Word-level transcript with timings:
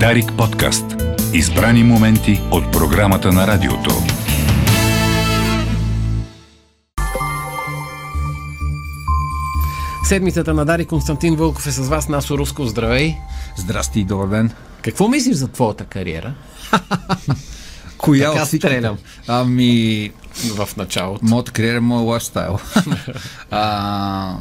Дарик 0.00 0.32
подкаст. 0.32 0.84
Избрани 1.32 1.84
моменти 1.84 2.40
от 2.50 2.72
програмата 2.72 3.32
на 3.32 3.46
радиото. 3.46 3.90
Седмицата 10.04 10.54
на 10.54 10.64
Дари 10.64 10.84
Константин 10.84 11.36
Вълков 11.36 11.66
е 11.66 11.70
с 11.70 11.88
вас. 11.88 12.08
Насо 12.08 12.38
Руско, 12.38 12.66
здравей! 12.66 13.14
Здрасти 13.56 14.00
и 14.00 14.04
добър 14.04 14.28
ден. 14.28 14.50
Какво 14.82 15.08
мислиш 15.08 15.36
за 15.36 15.48
твоята 15.48 15.84
кариера? 15.84 16.34
Коя 17.98 18.32
Така 18.32 18.44
всички? 18.44 18.66
стрелям. 18.66 18.98
Ами, 19.28 20.10
В 20.56 20.68
началото. 20.76 21.24
моята 21.24 21.52
кариера 21.52 21.76
е 21.76 21.80
моят 21.80 22.06
лайфстайл. 22.06 22.58
а, 23.50 24.36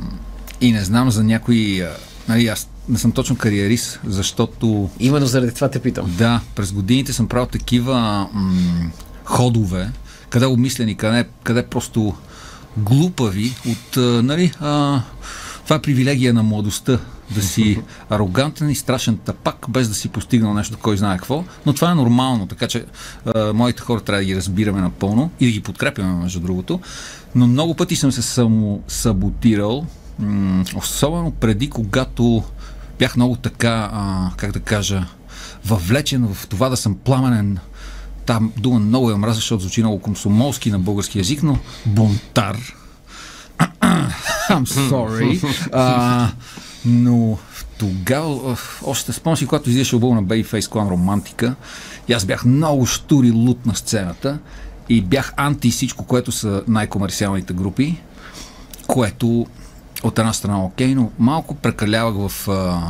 и 0.62 0.72
не 0.72 0.82
знам 0.82 1.12
за 1.12 1.24
някой... 1.24 1.56
а, 1.84 1.96
Нали, 2.30 2.48
аз 2.48 2.70
не 2.90 2.98
съм 2.98 3.12
точно 3.12 3.36
кариерист, 3.36 4.00
защото 4.06 4.90
Именно 5.00 5.26
заради 5.26 5.54
това 5.54 5.70
те 5.70 5.80
питам. 5.80 6.06
да, 6.18 6.42
през 6.56 6.72
годините 6.72 7.14
съм 7.14 7.28
правил 7.28 7.48
такива 7.48 8.28
м- 8.34 8.90
ходове, 9.24 9.92
къде 10.30 10.46
обмислени, 10.46 10.96
къде, 10.96 11.26
къде 11.44 11.64
просто 11.64 12.14
глупави 12.78 13.54
от, 13.68 13.98
нали, 14.24 14.52
а, 14.60 15.02
това 15.64 15.76
е 15.76 15.82
привилегия 15.82 16.34
на 16.34 16.44
младостта, 16.44 17.00
да 17.32 17.42
си 17.42 17.82
арогантен 18.10 18.70
и 18.70 18.76
страшен 18.76 19.18
тапак, 19.18 19.66
без 19.70 19.88
да 19.90 19.96
си 19.96 20.10
постигнал 20.10 20.54
нещо, 20.54 20.78
кой 20.82 20.98
знае 20.98 21.18
какво, 21.18 21.44
но 21.66 21.74
това 21.74 21.92
е 21.92 21.96
нормално, 21.96 22.48
така 22.48 22.68
че 22.68 22.86
а, 23.26 23.54
моите 23.54 23.82
хора 23.82 24.02
трябва 24.02 24.22
да 24.22 24.26
ги 24.26 24.36
разбираме 24.36 24.82
напълно 24.82 25.32
и 25.40 25.46
да 25.46 25.52
ги 25.52 25.62
подкрепяме, 25.62 26.14
между 26.14 26.40
другото, 26.40 26.80
но 27.36 27.48
много 27.48 27.74
пъти 27.76 27.96
съм 27.96 28.12
се 28.12 28.22
само 28.22 28.84
саботирал, 28.88 29.86
м- 30.20 30.64
особено 30.76 31.32
преди, 31.32 31.70
когато 31.70 32.44
бях 33.04 33.16
много 33.16 33.36
така, 33.36 33.90
а, 33.94 34.32
как 34.38 34.52
да 34.52 34.60
кажа, 34.60 35.06
въвлечен 35.66 36.28
в 36.34 36.48
това 36.48 36.70
да 36.70 36.78
съм 36.78 36.96
пламенен. 36.96 37.58
Там 38.26 38.52
дума 38.58 38.80
много 38.80 39.10
я 39.10 39.18
мразя, 39.18 39.36
защото 39.36 39.62
звучи 39.62 39.82
много 39.82 40.00
комсомолски 40.00 40.72
на 40.72 40.80
български 40.80 41.18
язик, 41.18 41.44
но 41.44 41.60
бунтар. 41.86 42.58
I'm 44.50 44.66
sorry. 44.66 45.60
а, 45.74 46.32
но 46.86 47.38
тогава, 47.78 48.58
още 48.84 49.14
спомням 49.14 49.38
си, 49.38 49.48
когато 49.48 49.70
излизаше 49.70 49.96
обул 49.96 50.16
на 50.16 50.24
Babyface 50.24 50.70
Клан 50.70 50.88
Романтика, 50.88 51.56
и 52.08 52.14
аз 52.14 52.26
бях 52.26 52.46
много 52.46 52.86
штури 52.86 53.32
лут 53.32 53.66
на 53.66 53.76
сцената 53.76 54.40
и 54.90 55.02
бях 55.02 55.34
анти 55.38 55.72
всичко, 55.72 56.06
което 56.06 56.32
са 56.32 56.64
най-комерциалните 56.68 57.54
групи, 57.54 58.02
което 58.88 59.48
от 60.04 60.20
една 60.20 60.34
страна 60.34 60.64
окей, 60.64 60.96
но 60.96 61.12
малко 61.20 61.56
прекалявах 61.56 62.30
в 62.30 62.50
а, 62.50 62.82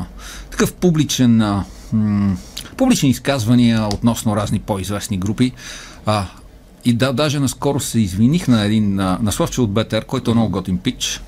такъв 0.51 0.73
публичен 0.73 1.41
а, 1.41 1.65
м- 1.93 2.37
публични 2.77 3.09
изказвания 3.09 3.87
относно 3.93 4.35
разни 4.35 4.59
по-известни 4.59 5.17
групи. 5.17 5.51
А, 6.05 6.25
и 6.85 6.93
да, 6.93 7.13
даже 7.13 7.39
наскоро 7.39 7.79
се 7.79 7.99
извиних 7.99 8.47
на 8.47 8.63
един, 8.63 8.95
на, 8.95 9.19
на 9.21 9.31
Славче 9.31 9.61
от 9.61 9.71
БТР, 9.71 10.05
който 10.05 10.31
е 10.31 10.33
много 10.33 10.49
готин 10.49 10.77
пич. 10.77 11.21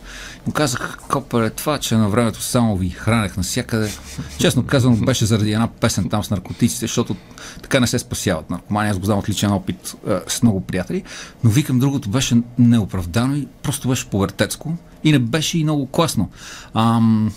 Му 0.47 0.53
казах, 0.53 0.97
копеле, 1.09 1.49
това, 1.49 1.77
че 1.77 1.95
на 1.95 2.09
времето 2.09 2.41
само 2.41 2.77
ви 2.77 2.89
хранех 2.89 3.37
навсякъде. 3.37 3.91
Честно 4.37 4.65
казано, 4.65 4.95
беше 4.95 5.25
заради 5.25 5.51
една 5.51 5.67
песен 5.67 6.09
там 6.09 6.23
с 6.23 6.29
наркотиците, 6.29 6.79
защото 6.79 7.15
така 7.61 7.79
не 7.79 7.87
се 7.87 7.99
спасяват 7.99 8.49
наркомани. 8.49 8.89
Аз 8.89 8.99
го 8.99 9.05
знам 9.05 9.19
от 9.19 9.29
личен 9.29 9.51
опит 9.51 9.95
а, 10.07 10.21
с 10.27 10.43
много 10.43 10.61
приятели. 10.61 11.03
Но 11.43 11.49
викам, 11.49 11.79
другото 11.79 12.09
беше 12.09 12.37
неоправдано 12.59 13.35
и 13.35 13.47
просто 13.63 13.87
беше 13.87 14.09
повертецко 14.09 14.77
и 15.05 15.11
не 15.11 15.19
беше 15.19 15.57
и 15.59 15.63
много 15.63 15.85
класно. 15.85 16.29
Ам, 16.73 17.31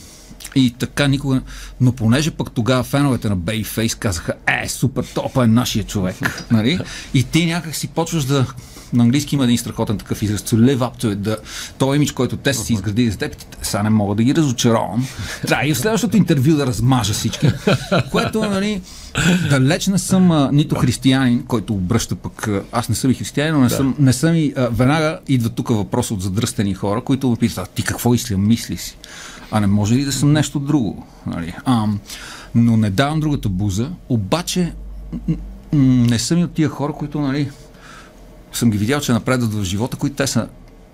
и 0.55 0.70
така 0.70 1.08
никога. 1.08 1.41
Но 1.80 1.92
понеже 1.92 2.30
пък 2.30 2.50
тогава 2.50 2.83
феновете 2.83 3.28
на 3.28 3.36
Babyface 3.36 3.98
казаха, 3.98 4.33
е, 4.47 4.69
супер, 4.69 5.05
топа 5.14 5.44
е 5.44 5.47
нашия 5.47 5.84
човек. 5.84 6.47
нали? 6.50 6.80
И 7.14 7.25
ти 7.25 7.47
някак 7.47 7.75
си 7.77 7.88
почваш 7.88 8.25
да. 8.25 8.47
На 8.92 9.03
английски 9.03 9.34
има 9.34 9.44
един 9.44 9.58
страхотен 9.58 9.99
такъв 9.99 10.22
израз, 10.22 10.41
to 10.41 10.56
live 10.56 10.78
up 10.78 11.03
to 11.03 11.06
it, 11.06 11.15
да, 11.15 11.37
този 11.78 11.97
имидж, 11.97 12.12
който 12.12 12.37
те 12.37 12.54
са 12.54 12.65
си 12.65 12.72
изградили 12.72 13.10
за 13.10 13.19
теб, 13.19 13.37
сега 13.62 13.82
не 13.82 13.91
мога 13.91 14.15
да 14.15 14.22
ги 14.22 14.34
разочаровам. 14.34 15.06
Трябва 15.47 15.66
и 15.66 15.75
в 15.75 15.78
следващото 15.78 16.16
интервю 16.16 16.56
да 16.56 16.66
размажа 16.66 17.12
всички. 17.12 17.50
Което, 18.10 18.41
нали, 18.41 18.81
далеч 19.50 19.87
не 19.87 19.99
съм 19.99 20.31
а, 20.31 20.50
нито 20.53 20.75
християнин, 20.75 21.43
който 21.43 21.75
обръща 21.75 22.15
пък. 22.15 22.49
Аз 22.72 22.88
не 22.88 22.94
съм 22.94 23.10
и 23.10 23.15
християнин, 23.15 23.54
но 23.54 23.60
не 23.60 23.71
съм, 23.71 23.94
не 23.99 24.12
съм 24.12 24.34
и. 24.34 24.53
А, 24.56 24.69
веднага 24.69 25.19
идва 25.28 25.49
тук 25.49 25.69
въпрос 25.69 26.10
от 26.10 26.22
задръстени 26.22 26.75
хора, 26.75 27.00
които 27.00 27.31
ме 27.31 27.37
питат, 27.37 27.59
«А 27.59 27.66
ти 27.66 27.82
какво 27.82 28.15
ислям 28.15 28.47
мисли 28.47 28.76
си? 28.76 28.97
А 29.50 29.60
не 29.60 29.66
може 29.66 29.94
ли 29.94 30.05
да 30.05 30.12
съм 30.12 30.32
нещо 30.32 30.59
друго? 30.59 31.06
Нали? 31.26 31.55
А, 31.65 31.87
но 32.55 32.76
не 32.76 32.91
давам 32.91 33.20
другата 33.20 33.49
буза, 33.49 33.91
обаче 34.09 34.72
не 35.72 36.19
съм 36.19 36.38
и 36.38 36.44
от 36.44 36.53
тия 36.53 36.69
хора, 36.69 36.93
които 36.93 37.20
нали, 37.20 37.50
съм 38.53 38.70
ги 38.70 38.78
видял, 38.78 39.00
че 39.00 39.12
напредват 39.12 39.54
в 39.54 39.64
живота, 39.64 39.97
които 39.97 40.16
те 40.16 40.26
са 40.26 40.48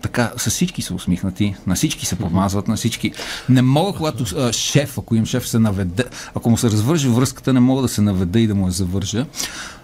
така, 0.05 0.33
с 0.37 0.51
всички 0.51 0.83
са 0.83 0.95
усмихнати, 0.95 1.55
на 1.67 1.75
всички 1.75 2.07
се 2.07 2.17
подмазват, 2.17 2.69
на 2.69 2.77
всички. 2.77 3.13
Не 3.49 3.63
мога, 3.63 3.93
когато 3.97 4.25
а, 4.37 4.53
шеф, 4.53 4.99
ако 4.99 5.15
им 5.15 5.27
шеф 5.27 5.49
се 5.49 5.59
наведе, 5.59 6.05
ако 6.35 6.51
му 6.51 6.57
се 6.57 6.71
развържи 6.71 7.09
връзката, 7.09 7.53
не 7.53 7.61
мога 7.61 7.83
да 7.83 7.89
се 7.89 8.03
наведа 8.03 8.41
и 8.41 8.47
да 8.47 8.55
му 8.55 8.67
я 8.67 8.73
завържа. 8.73 9.27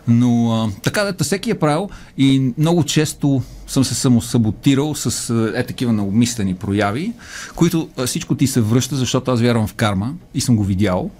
Но 0.09 0.53
а, 0.53 0.71
така 0.83 1.05
да 1.05 1.25
всеки 1.25 1.51
е 1.51 1.59
правил 1.59 1.89
и 2.19 2.53
много 2.59 2.85
често 2.85 3.43
съм 3.67 3.85
се 3.85 3.95
самосаботирал 3.95 4.95
с 4.95 5.31
а, 5.31 5.53
е 5.57 5.67
такива 5.67 5.93
необмислени 5.93 6.55
прояви, 6.55 7.13
които 7.55 7.89
а, 7.97 8.07
всичко 8.07 8.35
ти 8.35 8.47
се 8.47 8.61
връща, 8.61 8.97
защото 8.97 9.31
аз 9.31 9.41
вярвам 9.41 9.67
в 9.67 9.75
карма 9.75 10.15
и 10.35 10.41
съм 10.41 10.57
го 10.57 10.65
видял. 10.65 11.11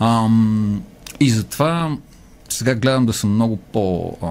Ам, 0.00 0.82
и 1.20 1.30
затова 1.30 1.96
сега 2.48 2.74
гледам 2.74 3.06
да 3.06 3.12
съм 3.12 3.34
много 3.34 3.56
по... 3.56 4.16
А, 4.22 4.28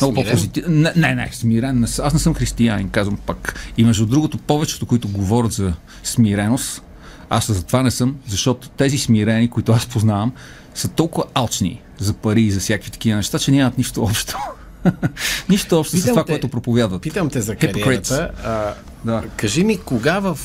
много 0.00 0.14
Смирен? 0.14 0.30
по-позитивен. 0.30 0.80
Не, 0.80 0.92
не, 0.96 1.14
не, 1.14 1.28
смирен. 1.32 1.84
Аз 1.84 2.12
не 2.12 2.18
съм 2.18 2.34
християнин, 2.34 2.88
казвам 2.88 3.16
пак. 3.16 3.54
И 3.76 3.84
между 3.84 4.06
другото, 4.06 4.38
повечето, 4.38 4.86
които 4.86 5.08
говорят 5.08 5.52
за 5.52 5.72
смиреност, 6.04 6.82
аз 7.30 7.46
за 7.46 7.62
това 7.62 7.82
не 7.82 7.90
съм, 7.90 8.16
защото 8.28 8.68
тези 8.68 8.98
смирени, 8.98 9.50
които 9.50 9.72
аз 9.72 9.86
познавам, 9.86 10.32
са 10.74 10.88
толкова 10.88 11.26
алчни 11.34 11.80
за 11.98 12.12
пари 12.12 12.42
и 12.42 12.50
за 12.50 12.60
всякакви 12.60 12.90
такива 12.90 13.16
неща, 13.16 13.38
че 13.38 13.50
нямат 13.50 13.78
нищо 13.78 14.02
общо. 14.02 14.36
нищо 15.48 15.78
общо 15.78 15.96
с 15.96 16.00
Питам 16.00 16.12
това, 16.12 16.24
те- 16.24 16.32
което 16.32 16.48
проповядват. 16.48 17.02
Питам 17.02 17.30
те 17.30 17.40
за 17.40 17.56
кариерата. 17.56 18.30
А, 18.44 18.74
Да. 19.04 19.22
Кажи 19.36 19.64
ми, 19.64 19.78
кога 19.78 20.18
в 20.18 20.38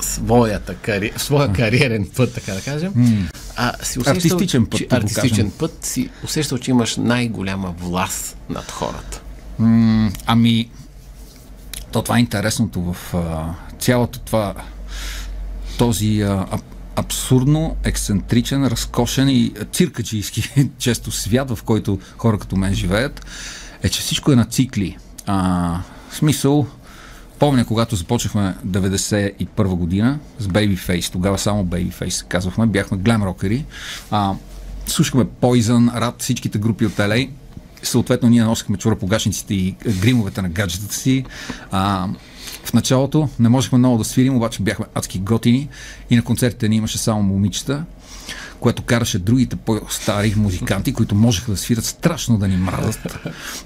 своята 0.00 0.74
кари... 0.74 1.12
в 1.16 1.22
своя 1.22 1.52
кариерен 1.52 2.08
път, 2.16 2.34
така 2.34 2.54
да 2.54 2.60
кажем, 2.60 2.92
а, 3.56 3.72
си 3.82 3.98
усещал, 3.98 4.12
Артистичен 4.12 4.66
път, 4.66 4.78
че, 4.78 4.86
артистичен 4.90 5.50
път 5.50 5.84
си 5.84 6.10
усещал, 6.24 6.58
че 6.58 6.70
имаш 6.70 6.96
най-голяма 6.96 7.74
власт 7.78 8.36
над 8.50 8.70
хората. 8.70 9.22
М, 9.58 10.10
ами, 10.26 10.70
то 11.92 12.02
това 12.02 12.16
е 12.16 12.20
интересното 12.20 12.80
в 12.80 13.14
а, 13.14 13.54
цялото 13.78 14.18
това, 14.18 14.54
този 15.78 16.20
а, 16.20 16.46
аб, 16.50 16.62
абсурдно, 16.96 17.76
ексцентричен, 17.84 18.66
разкошен 18.66 19.28
и 19.28 19.52
циркаджийски 19.72 20.70
често 20.78 21.10
свят, 21.10 21.50
в 21.50 21.62
който 21.62 21.98
хора 22.16 22.38
като 22.38 22.56
мен 22.56 22.74
живеят, 22.74 23.26
е, 23.82 23.88
че 23.88 24.00
всичко 24.00 24.32
е 24.32 24.36
на 24.36 24.44
цикли. 24.44 24.96
А, 25.26 25.78
в 26.10 26.16
смисъл, 26.16 26.66
помня, 27.42 27.64
когато 27.64 27.96
започнахме 27.96 28.54
91 28.66 29.64
година 29.64 30.18
с 30.38 30.46
Babyface, 30.48 31.12
тогава 31.12 31.38
само 31.38 31.64
Babyface 31.64 32.26
казвахме, 32.26 32.66
бяхме 32.66 32.98
глем 32.98 33.22
рокери, 33.22 33.64
а, 34.10 34.34
слушахме 34.86 35.24
Poison, 35.24 36.00
Рад, 36.00 36.14
всичките 36.18 36.58
групи 36.58 36.86
от 36.86 36.92
LA, 36.92 37.30
съответно 37.82 38.28
ние 38.28 38.44
носихме 38.44 38.76
чурапогашниците 38.76 39.54
и 39.54 39.76
гримовете 40.00 40.42
на 40.42 40.48
гаджетата 40.48 40.94
си. 40.94 41.24
А, 41.70 42.08
в 42.64 42.72
началото 42.72 43.28
не 43.38 43.48
можехме 43.48 43.78
много 43.78 43.98
да 43.98 44.04
свирим, 44.04 44.36
обаче 44.36 44.62
бяхме 44.62 44.86
адски 44.94 45.18
готини. 45.18 45.68
И 46.10 46.16
на 46.16 46.22
концертите 46.22 46.68
ни 46.68 46.76
имаше 46.76 46.98
само 46.98 47.22
момичета, 47.22 47.84
което 48.62 48.82
караше 48.82 49.18
другите 49.18 49.56
по-стари 49.56 50.34
музиканти, 50.36 50.92
които 50.92 51.14
можеха 51.14 51.50
да 51.50 51.56
свират 51.56 51.84
страшно 51.84 52.38
да 52.38 52.48
ни 52.48 52.56
мразят. 52.56 53.18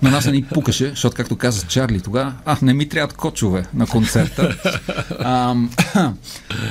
На 0.03 0.11
нас 0.11 0.27
не 0.27 0.33
ни 0.33 0.45
пукаше, 0.45 0.91
защото, 0.91 1.17
както 1.17 1.37
каза 1.37 1.67
Чарли 1.67 2.01
тогава, 2.01 2.33
а, 2.45 2.57
не 2.63 2.75
ми 2.75 2.89
трябват 2.89 3.13
кочове 3.13 3.67
на 3.75 3.87
концерта. 3.87 4.57
А, 5.19 5.55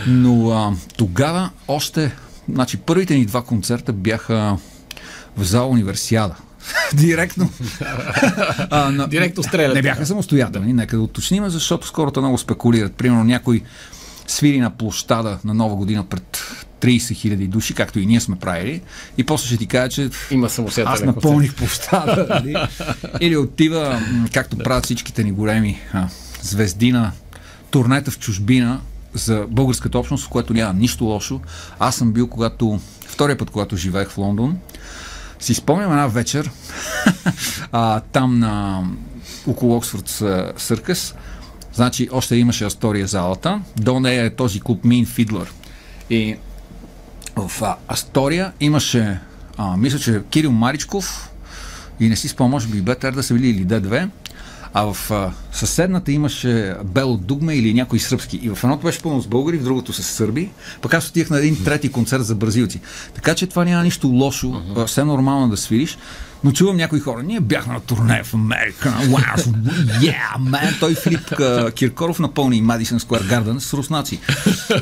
но 0.08 0.50
а, 0.50 0.74
тогава 0.98 1.50
още, 1.68 2.12
значи 2.50 2.78
първите 2.78 3.16
ни 3.16 3.26
два 3.26 3.42
концерта 3.42 3.94
бяха 3.94 4.58
в 5.38 5.44
зала 5.44 5.68
Универсиада. 5.68 6.36
Директно. 6.94 7.50
а, 8.70 8.92
на, 8.92 9.08
Директно 9.08 9.44
стреляте. 9.44 9.76
Не 9.76 9.82
бяха 9.82 10.06
самостоятелни, 10.06 10.74
нека 10.74 10.96
да 10.96 11.02
уточним, 11.02 11.50
защото 11.50 11.88
скорото 11.88 12.22
много 12.22 12.38
спекулират. 12.38 12.94
Примерно 12.94 13.24
някой 13.24 13.62
свири 14.28 14.60
на 14.60 14.70
площада 14.70 15.38
на 15.46 15.54
Нова 15.54 15.76
година 15.76 16.06
пред 16.06 16.42
30 16.82 16.98
000 16.98 17.48
души, 17.48 17.74
както 17.74 18.00
и 18.00 18.06
ние 18.06 18.20
сме 18.20 18.36
правили, 18.36 18.82
и 19.18 19.24
после 19.24 19.48
ще 19.48 19.58
ти 19.58 19.68
кажа, 19.68 19.90
че 19.90 20.10
Има 20.32 20.50
аз 20.86 21.02
напълних 21.02 21.56
площада. 21.56 22.28
Нали? 22.30 22.56
Или 23.20 23.38
отива, 23.38 24.02
както 24.34 24.58
правят 24.58 24.86
всичките 24.86 25.24
ни 25.24 25.32
големи 25.32 25.80
а, 25.94 26.08
звезди 26.42 26.92
на 26.92 27.12
турнета 27.72 28.12
в 28.12 28.20
чужбина, 28.20 28.82
за 29.14 29.46
българската 29.50 30.00
общност, 30.00 30.26
в 30.26 30.30
което 30.30 30.54
няма 30.54 30.74
нищо 30.74 31.04
лошо. 31.04 31.42
Аз 31.80 31.96
съм 31.96 32.14
бил, 32.14 32.28
когато 32.28 32.80
втория 33.08 33.38
път, 33.38 33.50
когато 33.50 33.78
живеех 33.78 34.10
в 34.10 34.18
Лондон, 34.18 34.58
си 35.40 35.54
спомням 35.54 35.92
една 35.92 36.08
вечер 36.08 36.52
а, 37.72 38.00
там 38.00 38.40
на 38.40 38.84
около 39.48 39.76
Оксфорд 39.76 40.24
Съркъс. 40.58 41.16
Значи, 41.76 42.10
още 42.12 42.36
имаше 42.36 42.66
Астория 42.66 43.08
залата. 43.08 43.62
До 43.78 44.00
нея 44.00 44.26
е 44.26 44.30
този 44.30 44.60
клуб 44.60 44.84
Mean 44.84 45.06
Fiddler. 45.06 45.48
И 46.10 46.36
в 47.36 47.62
а, 47.62 47.76
Астория 47.88 48.52
имаше, 48.60 49.20
а, 49.58 49.78
мисля, 49.78 50.00
че 50.00 50.22
Кирил 50.30 50.52
Маричков 50.52 51.30
и 52.00 52.10
не 52.10 52.16
си 52.16 52.28
спомням, 52.28 52.52
може 52.52 52.68
би 52.68 52.82
Бетер 52.82 53.12
да 53.12 53.24
са 53.24 53.34
били 53.34 53.48
или 53.48 53.66
Д2. 53.66 54.10
А 54.78 54.94
в 54.94 55.12
а, 55.12 55.32
съседната 55.52 56.12
имаше 56.12 56.76
Бело 56.84 57.18
Дугме 57.18 57.56
или 57.56 57.74
някой 57.74 58.00
сръбски. 58.00 58.38
И 58.38 58.50
в 58.50 58.60
едното 58.64 58.84
беше 58.84 59.02
пълно 59.02 59.22
с 59.22 59.28
българи, 59.28 59.58
в 59.58 59.64
другото 59.64 59.94
с 59.94 60.04
сърби. 60.04 60.50
Пък 60.82 60.94
аз 60.94 61.10
отих 61.10 61.30
на 61.30 61.40
един 61.40 61.64
трети 61.64 61.92
концерт 61.92 62.26
за 62.26 62.36
бразилци. 62.36 62.80
Така 63.14 63.36
че 63.36 63.48
това 63.48 63.66
няма 63.66 63.84
нищо 63.84 64.08
лошо, 64.08 64.48
uh-huh. 64.48 64.88
все 64.88 65.04
нормално 65.04 65.50
да 65.50 65.58
свириш. 65.58 65.98
Но 66.44 66.52
чувам 66.52 66.78
някои 66.78 67.00
хора. 67.00 67.24
Ние 67.24 67.40
бяхме 67.40 67.74
на 67.74 67.80
турне 67.80 68.24
в 68.24 68.34
Америка. 68.34 68.94
Wow, 69.02 69.36
yeah, 70.00 70.38
man. 70.40 70.80
Той 70.80 70.96
Филип 70.96 71.34
Киркоров 71.76 72.20
напълни 72.20 72.64
Madison 72.64 73.00
Square 73.00 73.24
Garden 73.24 73.58
с 73.58 73.74
руснаци. 73.74 74.20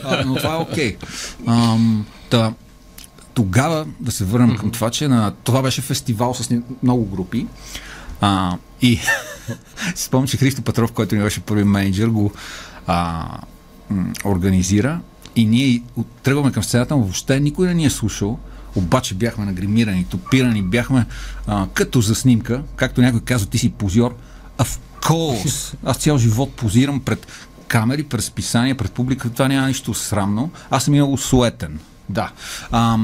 А, 0.03 0.23
но 0.25 0.35
това 0.35 0.53
е 0.53 0.57
окей. 0.57 0.97
Okay. 1.47 2.53
тогава 3.33 3.85
да 3.99 4.11
се 4.11 4.25
върнем 4.25 4.57
към 4.57 4.71
това, 4.71 4.89
че 4.89 5.07
на, 5.07 5.31
това 5.43 5.61
беше 5.61 5.81
фестивал 5.81 6.33
с 6.33 6.49
много 6.83 7.05
групи. 7.05 7.47
А, 8.21 8.57
и 8.81 8.99
спомням, 9.95 10.27
че 10.27 10.37
Христо 10.37 10.61
Петров, 10.61 10.91
който 10.91 11.15
ни 11.15 11.21
беше 11.21 11.39
първи 11.39 11.63
менеджер, 11.63 12.07
го 12.07 12.31
а, 12.87 13.25
организира 14.25 14.99
и 15.35 15.45
ние 15.45 15.83
тръгваме 16.23 16.51
към 16.51 16.63
сцената, 16.63 16.95
но 16.95 17.01
въобще 17.01 17.39
никой 17.39 17.67
не 17.67 17.73
ни 17.73 17.85
е 17.85 17.89
слушал. 17.89 18.39
Обаче 18.75 19.15
бяхме 19.15 19.45
нагримирани, 19.45 20.05
топирани, 20.05 20.61
бяхме 20.61 21.05
а, 21.47 21.67
като 21.73 22.01
за 22.01 22.15
снимка, 22.15 22.63
както 22.75 23.01
някой 23.01 23.19
казва, 23.21 23.49
ти 23.49 23.57
си 23.57 23.69
позор. 23.69 24.15
Of 24.57 24.79
course! 25.01 25.75
Аз 25.85 25.97
цял 25.97 26.17
живот 26.17 26.53
позирам 26.53 26.99
пред 26.99 27.27
камери, 27.67 28.03
пред 28.03 28.23
списания, 28.23 28.77
пред 28.77 28.91
публика. 28.91 29.29
Това 29.29 29.47
няма 29.47 29.67
нищо 29.67 29.93
срамно. 29.93 30.51
Аз 30.69 30.83
съм 30.83 30.93
много 30.93 31.17
суетен. 31.17 31.79
Да. 32.09 32.31
А, 32.71 32.97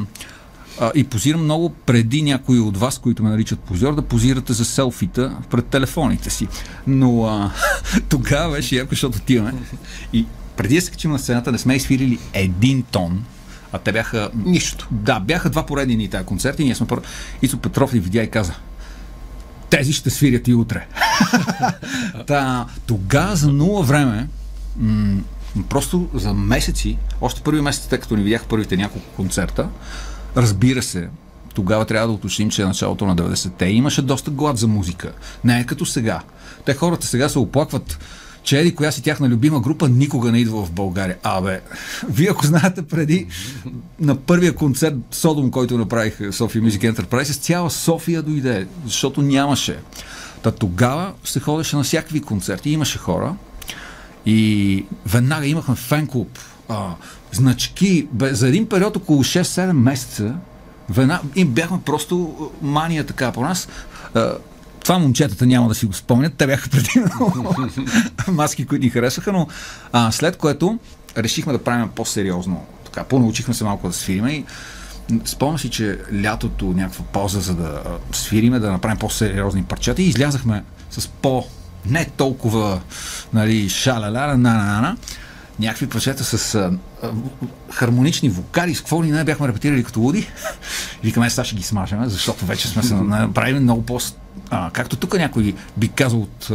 а, 0.79 0.91
и 0.95 1.03
позирам 1.03 1.43
много 1.43 1.69
преди 1.69 2.21
някои 2.21 2.59
от 2.59 2.77
вас, 2.77 2.99
които 2.99 3.23
ме 3.23 3.29
наричат 3.29 3.59
позор, 3.59 3.95
да 3.95 4.01
позирате 4.01 4.53
за 4.53 4.65
селфита 4.65 5.37
пред 5.49 5.65
телефоните 5.65 6.29
си. 6.29 6.47
Но 6.87 7.25
а, 7.25 7.51
тогава 8.09 8.51
беше 8.55 8.75
яко, 8.75 8.89
защото 8.89 9.17
отиваме. 9.17 9.53
И 10.13 10.25
преди 10.57 10.75
да 10.75 10.81
се 10.81 10.91
качим 10.91 11.11
на 11.11 11.19
сцената, 11.19 11.51
не 11.51 11.57
сме 11.57 11.75
изфирили 11.75 12.19
един 12.33 12.83
тон, 12.83 13.23
а 13.71 13.77
те 13.77 13.91
бяха... 13.91 14.29
Нищо. 14.45 14.87
Да, 14.91 15.19
бяха 15.19 15.49
два 15.49 15.65
поредни 15.65 15.95
ни 15.95 16.07
тази 16.07 16.25
концерти. 16.25 16.63
Ние 16.63 16.75
сме 16.75 16.87
първо. 16.87 17.03
Ицо 17.41 17.57
Петров 17.57 17.93
ни 17.93 17.99
видя 17.99 18.23
и 18.23 18.29
каза, 18.29 18.53
тези 19.69 19.93
ще 19.93 20.09
свирят 20.09 20.47
и 20.47 20.53
утре. 20.53 20.87
Та, 22.27 22.65
тогава 22.87 23.35
за 23.35 23.47
нула 23.47 23.83
време, 23.83 24.27
м- 24.77 25.21
просто 25.69 26.09
за 26.13 26.33
месеци, 26.33 26.97
още 27.21 27.41
първи 27.41 27.61
месец, 27.61 27.87
тъй 27.87 27.99
като 27.99 28.15
ни 28.15 28.23
видях 28.23 28.45
първите 28.45 28.77
няколко 28.77 29.07
концерта, 29.15 29.69
Разбира 30.39 30.81
се, 30.81 31.09
тогава 31.53 31.85
трябва 31.85 32.07
да 32.07 32.13
уточним, 32.13 32.49
че 32.49 32.61
е 32.61 32.65
началото 32.65 33.05
на 33.05 33.15
90-те 33.15 33.65
имаше 33.65 34.01
доста 34.01 34.31
глад 34.31 34.57
за 34.57 34.67
музика. 34.67 35.11
Не 35.43 35.59
е 35.59 35.65
като 35.65 35.85
сега. 35.85 36.21
Те 36.65 36.73
хората 36.73 37.07
сега 37.07 37.29
се 37.29 37.39
оплакват, 37.39 37.99
че 38.43 38.59
еди 38.59 38.75
коя 38.75 38.91
си 38.91 39.03
тяхна 39.03 39.29
любима 39.29 39.59
група 39.59 39.89
никога 39.89 40.31
не 40.31 40.39
идва 40.39 40.65
в 40.65 40.71
България. 40.71 41.17
Абе, 41.23 41.61
вие 42.09 42.29
ако 42.31 42.45
знаете 42.45 42.81
преди 42.81 43.27
на 43.99 44.15
първия 44.15 44.55
концерт 44.55 44.95
Содом, 45.11 45.51
който 45.51 45.77
направих 45.77 46.19
София 46.31 46.61
Music 46.61 46.93
Enterprise, 46.93 47.41
цяла 47.41 47.69
София 47.69 48.21
дойде, 48.21 48.67
защото 48.85 49.21
нямаше. 49.21 49.79
Та 50.43 50.51
тогава 50.51 51.13
се 51.23 51.39
ходеше 51.39 51.75
на 51.75 51.83
всякакви 51.83 52.21
концерти, 52.21 52.69
имаше 52.69 52.97
хора 52.97 53.35
и 54.25 54.85
веднага 55.05 55.47
имахме 55.47 55.75
фен-клуб 55.75 56.39
а, 56.69 56.95
значки. 57.31 58.07
За 58.21 58.47
един 58.47 58.69
период 58.69 58.95
около 58.95 59.23
6-7 59.23 59.71
месеца 59.71 60.35
вена, 60.89 61.21
и 61.35 61.45
бяхме 61.45 61.79
просто 61.85 62.35
мания 62.61 63.03
така 63.03 63.31
по 63.31 63.41
нас. 63.41 63.67
А, 64.15 64.33
това 64.83 64.99
момчетата 64.99 65.45
няма 65.45 65.69
да 65.69 65.75
си 65.75 65.85
го 65.85 65.93
спомнят. 65.93 66.33
Те 66.33 66.47
бяха 66.47 66.69
преди 66.69 66.89
маски, 68.31 68.65
които 68.65 68.85
ни 68.85 68.89
харесваха, 68.89 69.31
но 69.31 69.47
а, 69.91 70.11
след 70.11 70.37
което 70.37 70.79
решихме 71.17 71.53
да 71.53 71.63
правим 71.63 71.89
по-сериозно. 71.95 72.65
Така, 72.85 73.03
понаучихме 73.03 73.53
се 73.53 73.63
малко 73.63 73.87
да 73.87 73.93
свириме 73.93 74.31
и 74.31 74.45
спомням 75.25 75.59
си, 75.59 75.69
че 75.69 75.99
лятото 76.23 76.65
някаква 76.65 77.05
полза 77.05 77.39
за 77.39 77.55
да 77.55 77.81
свириме, 78.11 78.59
да 78.59 78.71
направим 78.71 78.97
по-сериозни 78.97 79.63
парчета 79.63 80.01
и 80.01 80.07
излязахме 80.07 80.63
с 80.91 81.07
по 81.07 81.45
не 81.85 82.05
толкова 82.05 82.81
нали, 83.33 83.69
шаляля, 83.69 84.37
на 84.37 84.53
на 84.53 84.81
на 84.81 84.97
някакви 85.59 85.89
парчета 85.89 86.23
с 86.23 86.55
а, 86.55 86.71
а, 87.03 87.11
хармонични 87.71 88.29
вокали, 88.29 88.75
с 88.75 88.79
какво 88.79 89.03
ли 89.03 89.11
не 89.11 89.23
бяхме 89.23 89.47
репетирали 89.47 89.83
като 89.83 89.99
луди. 89.99 90.19
И 91.03 91.07
викаме, 91.07 91.29
сега 91.29 91.43
ще 91.43 91.55
ги 91.55 91.63
смажем, 91.63 92.05
защото 92.05 92.45
вече 92.45 92.67
сме 92.67 92.83
се 92.83 92.93
направили 92.93 93.59
много 93.59 93.85
по... 93.85 93.99
А, 94.49 94.69
както 94.71 94.95
тук 94.95 95.17
някой 95.17 95.53
би 95.77 95.87
казал 95.87 96.21
от 96.21 96.51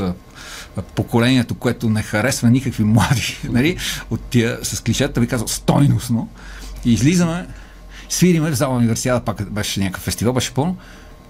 поколението, 0.95 1.55
което 1.55 1.91
не 1.91 2.03
харесва 2.03 2.51
никакви 2.51 2.85
млади, 2.85 3.39
нали, 3.51 3.77
от 4.11 4.21
тия 4.21 4.59
с 4.62 4.81
клишета, 4.81 5.21
би 5.21 5.27
казал 5.27 5.49
стойностно. 5.49 6.29
И 6.85 6.93
излизаме, 6.93 7.47
свириме 8.09 8.50
в 8.50 8.55
зала 8.55 8.77
универсиада, 8.77 9.21
пак 9.21 9.50
беше 9.50 9.81
някакъв 9.81 10.03
фестивал, 10.03 10.35
беше 10.35 10.55
пълно. 10.55 10.77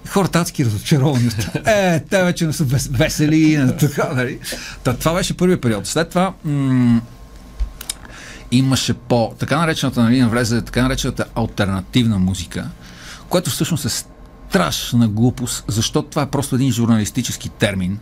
И 0.05 0.07
хората 0.07 0.39
адски 0.39 0.65
разочаровани. 0.65 1.29
Е, 1.65 1.99
те 1.99 2.23
вече 2.23 2.45
не 2.45 2.53
са 2.53 2.63
весели. 2.91 3.69
Така, 3.79 4.13
нали? 4.13 4.39
Та, 4.83 4.93
това 4.93 5.13
беше 5.13 5.37
първият 5.37 5.61
период. 5.61 5.87
След 5.87 6.09
това 6.09 6.33
м- 6.43 7.01
имаше 8.51 8.93
по 8.93 9.33
така 9.39 9.57
наречената, 9.57 10.03
нали, 10.03 10.23
влезе 10.23 10.61
така 10.61 10.81
наречената 10.81 11.25
альтернативна 11.35 12.19
музика, 12.19 12.69
което 13.29 13.49
всъщност 13.49 13.85
е 13.85 13.89
страшна 13.89 15.07
глупост, 15.07 15.63
защото 15.67 16.09
това 16.09 16.21
е 16.21 16.29
просто 16.29 16.55
един 16.55 16.71
журналистически 16.71 17.49
термин, 17.49 17.99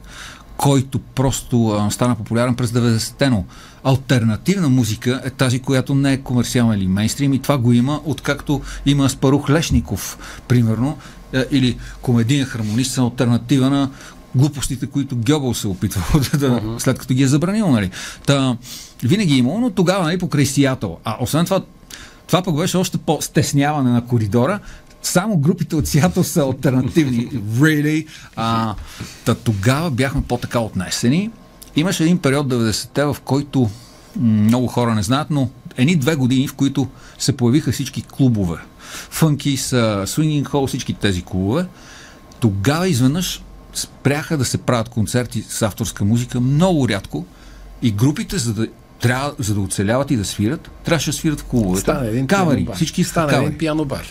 който 0.57 0.99
просто 0.99 1.67
а, 1.67 1.91
стана 1.91 2.15
популярен 2.15 2.55
през 2.55 2.71
90-те, 2.71 3.29
но 3.29 3.45
альтернативна 3.83 4.69
музика 4.69 5.21
е 5.25 5.29
тази, 5.29 5.59
която 5.59 5.95
не 5.95 6.13
е 6.13 6.17
комерциална 6.17 6.75
или 6.75 6.87
мейнстрим 6.87 7.33
и 7.33 7.39
това 7.39 7.57
го 7.57 7.73
има, 7.73 8.01
откакто 8.05 8.61
има 8.85 9.09
Спарух 9.09 9.49
Лешников, 9.49 10.17
примерно, 10.47 10.97
е, 11.33 11.45
или 11.51 11.77
комедиен 12.01 12.45
хармонист, 12.45 12.97
альтернатива 12.97 13.69
на 13.69 13.89
глупостите, 14.35 14.87
които 14.87 15.15
Гьобъл 15.15 15.53
се 15.53 15.67
опитва 15.67 16.01
да, 16.13 16.49
uh-huh. 16.49 16.79
след 16.79 16.99
като 16.99 17.13
ги 17.13 17.23
е 17.23 17.27
забранил. 17.27 17.71
Нали. 17.71 17.91
Та, 18.25 18.57
винаги 19.03 19.33
е 19.33 19.37
имало, 19.37 19.59
но 19.59 19.69
тогава 19.69 20.03
нали, 20.03 20.17
покрай 20.17 20.45
Сиатъл. 20.45 20.99
А 21.03 21.17
освен 21.19 21.45
това, 21.45 21.61
това 22.27 22.43
пък 22.43 22.55
беше 22.55 22.77
още 22.77 22.97
по-стесняване 22.97 23.91
на 23.91 24.05
коридора. 24.05 24.59
Само 25.01 25.37
групите 25.37 25.75
от 25.75 25.87
Сиатъл 25.87 26.23
са 26.23 26.41
альтернативни. 26.41 27.29
really? 27.59 28.07
А, 28.35 28.75
та, 29.25 29.35
тогава 29.35 29.91
бяхме 29.91 30.21
по-така 30.27 30.59
отнесени. 30.59 31.31
Имаше 31.75 32.03
един 32.03 32.17
период 32.17 32.47
90-те, 32.47 33.05
в 33.05 33.17
който 33.25 33.69
много 34.19 34.67
хора 34.67 34.95
не 34.95 35.03
знаят, 35.03 35.27
но 35.31 35.49
едни 35.77 35.95
две 35.95 36.15
години, 36.15 36.47
в 36.47 36.53
които 36.53 36.87
се 37.19 37.37
появиха 37.37 37.71
всички 37.71 38.01
клубове. 38.01 38.57
Фънки 39.09 39.57
с 39.57 39.77
Swinging 40.07 40.43
Hall, 40.43 40.67
всички 40.67 40.93
тези 40.93 41.21
клубове. 41.21 41.65
Тогава 42.39 42.87
изведнъж 42.87 43.41
спряха 43.73 44.37
да 44.37 44.45
се 44.45 44.57
правят 44.57 44.89
концерти 44.89 45.41
с 45.41 45.61
авторска 45.61 46.05
музика 46.05 46.39
много 46.39 46.89
рядко 46.89 47.25
и 47.81 47.91
групите, 47.91 48.37
за 48.37 48.53
да 48.53 48.67
трябва, 49.01 49.33
за 49.39 49.53
да 49.53 49.59
оцеляват 49.59 50.11
и 50.11 50.17
да 50.17 50.25
свират, 50.25 50.71
трябваше 50.85 51.11
да 51.11 51.17
свират 51.17 51.39
в 51.39 51.43
клубовете. 51.43 51.81
Стана 51.81 52.07
един 52.07 52.27
кавари. 52.27 52.67
Всички 52.75 53.03
стана 53.03 53.27
кавари. 53.27 53.45
един 53.45 53.57
пиано 53.57 53.85
бар. 53.85 54.05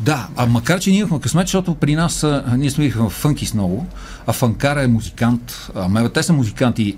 Да, 0.00 0.28
а 0.36 0.46
макар, 0.46 0.80
че 0.80 0.90
ние 0.90 0.98
имахме 0.98 1.20
късмет, 1.20 1.46
защото 1.46 1.74
при 1.74 1.94
нас 1.94 2.24
а, 2.24 2.44
ние 2.56 2.70
сме 2.70 2.88
в 2.88 3.10
фънки 3.10 3.46
с 3.46 3.54
много, 3.54 3.86
а 4.26 4.32
фанкара 4.32 4.82
е 4.82 4.86
музикант, 4.86 5.70
а 5.74 6.08
те 6.08 6.22
са 6.22 6.32
музиканти. 6.32 6.96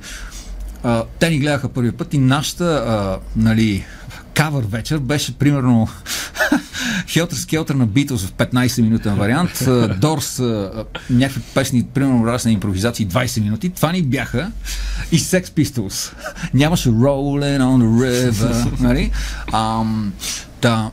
А, 0.82 1.04
те 1.18 1.30
ни 1.30 1.38
гледаха 1.38 1.68
първи 1.68 1.92
път 1.92 2.14
и 2.14 2.18
нашата, 2.18 2.64
а, 2.64 3.18
нали, 3.36 3.84
кавър 4.36 4.64
вечер 4.64 4.98
беше 4.98 5.38
примерно 5.38 5.88
Хелтер 7.08 7.36
Скелтер 7.36 7.74
на 7.74 7.88
Beatles 7.88 8.16
в 8.16 8.32
15-минутен 8.32 9.14
вариант, 9.14 9.50
Дорс, 10.00 10.38
някакви 11.10 11.40
песни, 11.54 11.86
примерно 11.94 12.26
разни 12.26 12.52
импровизации 12.52 13.08
20 13.08 13.40
минути. 13.42 13.70
Това 13.70 13.92
ни 13.92 14.02
бяха 14.02 14.52
и 15.12 15.18
Sex 15.18 15.44
Pistols. 15.44 16.12
Нямаше 16.54 16.88
Rolling 16.88 17.60
on 17.60 17.82
the 17.84 18.30
River, 18.30 18.80
нали? 18.80 19.10
Ам, 19.52 20.12
да, 20.62 20.90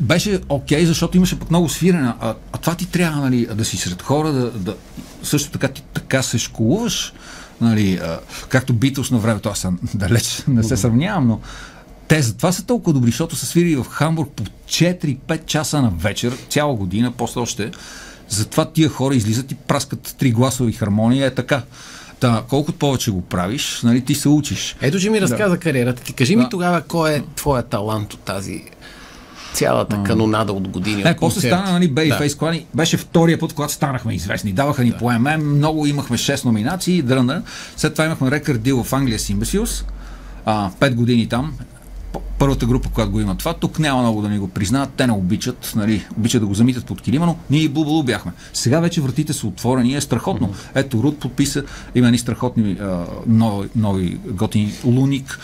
беше 0.00 0.40
окей, 0.48 0.82
okay, 0.82 0.84
защото 0.84 1.16
имаше 1.16 1.38
пък 1.38 1.50
много 1.50 1.68
свирене. 1.68 2.12
А, 2.20 2.34
а 2.52 2.58
това 2.58 2.74
ти 2.74 2.86
трябва 2.86 3.20
нали, 3.20 3.46
да 3.54 3.64
си 3.64 3.76
сред 3.76 4.02
хора, 4.02 4.32
да, 4.32 4.50
да 4.50 4.76
също 5.22 5.50
така 5.50 5.68
ти 5.68 5.82
така 5.94 6.22
се 6.22 6.38
школуваш, 6.38 7.12
нали, 7.60 7.94
а, 8.02 8.18
както 8.48 8.72
Битос 8.72 9.10
на 9.10 9.18
времето, 9.18 9.48
аз 9.48 9.58
съм 9.58 9.78
далеч 9.94 10.44
не 10.48 10.62
се 10.62 10.76
сравнявам, 10.76 11.26
но 11.26 11.40
те 12.08 12.22
затова 12.22 12.52
са 12.52 12.66
толкова 12.66 12.92
добри, 12.92 13.10
защото 13.10 13.36
са 13.36 13.46
свирили 13.46 13.76
в 13.76 13.84
Хамбург 13.84 14.30
по 14.30 14.42
4-5 14.44 15.46
часа 15.46 15.82
на 15.82 15.90
вечер, 15.98 16.36
цяла 16.48 16.74
година, 16.74 17.12
после 17.16 17.40
още. 17.40 17.70
Затова 18.28 18.64
тия 18.64 18.88
хора 18.88 19.14
излизат 19.14 19.52
и 19.52 19.54
праскат 19.54 20.14
три 20.18 20.30
гласови 20.30 20.72
хармонии. 20.72 21.24
Е 21.24 21.34
така. 21.34 21.62
Та, 22.20 22.42
колкото 22.48 22.78
повече 22.78 23.10
го 23.10 23.20
правиш, 23.20 23.80
нали, 23.84 24.00
ти 24.00 24.14
се 24.14 24.28
учиш. 24.28 24.76
Ето, 24.80 25.00
че 25.00 25.10
ми 25.10 25.20
разказа 25.20 25.50
да. 25.50 25.58
кариерата 25.58 26.02
ти. 26.02 26.12
Кажи 26.12 26.36
да. 26.36 26.42
ми 26.42 26.48
тогава, 26.50 26.82
кой 26.82 27.14
е 27.14 27.22
твоя 27.36 27.62
талант 27.62 28.12
от 28.12 28.20
тази 28.20 28.62
цялата 29.52 30.02
канонада 30.02 30.52
от 30.52 30.68
години. 30.68 31.02
Не, 31.02 31.10
от 31.10 31.16
после 31.20 31.40
стана, 31.40 31.72
нали, 31.72 31.92
Babyface 31.92 32.32
да. 32.32 32.38
Клани. 32.38 32.66
Беше 32.74 32.96
втория 32.96 33.38
път, 33.38 33.52
когато 33.52 33.72
станахме 33.72 34.14
известни. 34.14 34.52
Даваха 34.52 34.84
ни 34.84 34.90
да. 34.90 34.96
по 34.96 35.12
ММ, 35.12 35.56
много 35.56 35.86
имахме 35.86 36.18
6 36.18 36.44
номинации, 36.44 37.02
дръна. 37.02 37.42
След 37.76 37.92
това 37.92 38.04
имахме 38.04 38.30
рекорд 38.30 38.62
дил 38.62 38.84
в 38.84 38.92
Англия 38.92 39.18
с 39.18 39.28
Imbeciles. 39.28 39.84
А, 40.46 40.70
5 40.70 40.94
години 40.94 41.28
там 41.28 41.54
първата 42.38 42.66
група, 42.66 42.88
която 42.88 43.12
го 43.12 43.20
има 43.20 43.34
това. 43.34 43.54
Тук 43.54 43.78
няма 43.78 44.02
много 44.02 44.22
да 44.22 44.28
ни 44.28 44.38
го 44.38 44.48
признаят. 44.48 44.90
Те 44.96 45.06
не 45.06 45.12
обичат, 45.12 45.72
нали, 45.76 46.06
обичат 46.18 46.42
да 46.42 46.46
го 46.46 46.54
замитат 46.54 46.84
под 46.84 47.00
килима, 47.00 47.26
но 47.26 47.36
ние 47.50 47.60
и 47.60 47.68
Бубалу 47.68 48.02
бяхме. 48.02 48.32
Сега 48.52 48.80
вече 48.80 49.00
вратите 49.00 49.32
са 49.32 49.46
отворени, 49.46 49.94
е 49.94 50.00
страхотно. 50.00 50.54
Ето, 50.74 51.02
Руд 51.02 51.18
подписа, 51.18 51.62
има 51.94 52.10
ни 52.10 52.18
страхотни 52.18 52.72
а, 52.72 53.04
нови, 53.26 53.68
нови 53.76 54.18
готини, 54.26 54.72
Луник, 54.84 55.38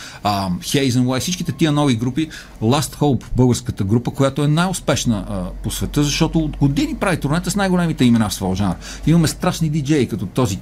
Хейзен 0.62 1.06
Уай, 1.06 1.20
всичките 1.20 1.52
тия 1.52 1.72
нови 1.72 1.94
групи. 1.94 2.28
Last 2.62 2.96
Hope, 2.96 3.24
българската 3.36 3.84
група, 3.84 4.10
която 4.10 4.44
е 4.44 4.48
най-успешна 4.48 5.26
а, 5.28 5.44
по 5.62 5.70
света, 5.70 6.02
защото 6.02 6.38
от 6.38 6.56
години 6.56 6.94
прави 6.94 7.16
турнета 7.16 7.50
с 7.50 7.56
най-големите 7.56 8.04
имена 8.04 8.28
в 8.28 8.34
своя 8.34 8.56
жанр. 8.56 8.74
Имаме 9.06 9.28
страшни 9.28 9.68
диджеи, 9.68 10.08
като 10.08 10.26
този 10.26 10.58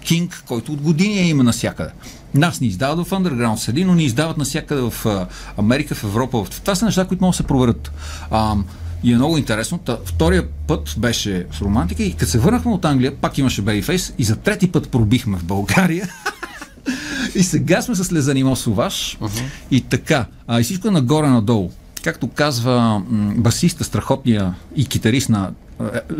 Кинг, 0.00 0.42
който 0.46 0.72
от 0.72 0.80
години 0.80 1.18
е 1.18 1.28
има 1.28 1.44
навсякъде. 1.44 1.90
Нас 2.34 2.60
ни 2.60 2.66
издават 2.66 3.06
в 3.06 3.10
Underground 3.10 3.56
седи, 3.56 3.84
но 3.84 3.94
ни 3.94 4.04
издават 4.04 4.36
навсякъде 4.36 4.80
в 4.80 5.26
Америка, 5.56 5.94
в 5.94 6.04
Европа. 6.04 6.44
Това 6.50 6.74
са 6.74 6.84
неща, 6.84 7.04
които 7.04 7.24
могат 7.24 7.32
да 7.32 7.36
се 7.36 7.42
проверят. 7.42 7.92
А, 8.30 8.56
и 9.04 9.12
е 9.12 9.16
много 9.16 9.38
интересно. 9.38 9.78
Та, 9.78 9.98
втория 10.04 10.44
път 10.66 10.94
беше 10.98 11.46
с 11.52 11.60
романтика 11.60 12.02
и 12.02 12.12
като 12.12 12.30
се 12.30 12.38
върнахме 12.38 12.72
от 12.72 12.84
Англия, 12.84 13.16
пак 13.16 13.38
имаше 13.38 13.62
Babyface 13.62 14.14
и 14.18 14.24
за 14.24 14.36
трети 14.36 14.72
път 14.72 14.88
пробихме 14.88 15.38
в 15.38 15.44
България. 15.44 16.08
и 17.34 17.42
сега 17.42 17.82
сме 17.82 17.94
с 17.94 18.12
Лезанимо 18.12 18.56
Суваш. 18.56 19.18
Uh-huh. 19.20 19.42
И 19.70 19.80
така. 19.80 20.26
А, 20.46 20.60
и 20.60 20.64
всичко 20.64 20.88
е 20.88 20.90
нагоре-надолу. 20.90 21.70
Както 22.04 22.28
казва 22.28 23.02
м- 23.08 23.34
басиста, 23.36 23.84
страхотния 23.84 24.54
и 24.76 24.86
китарист 24.86 25.28
на 25.28 25.50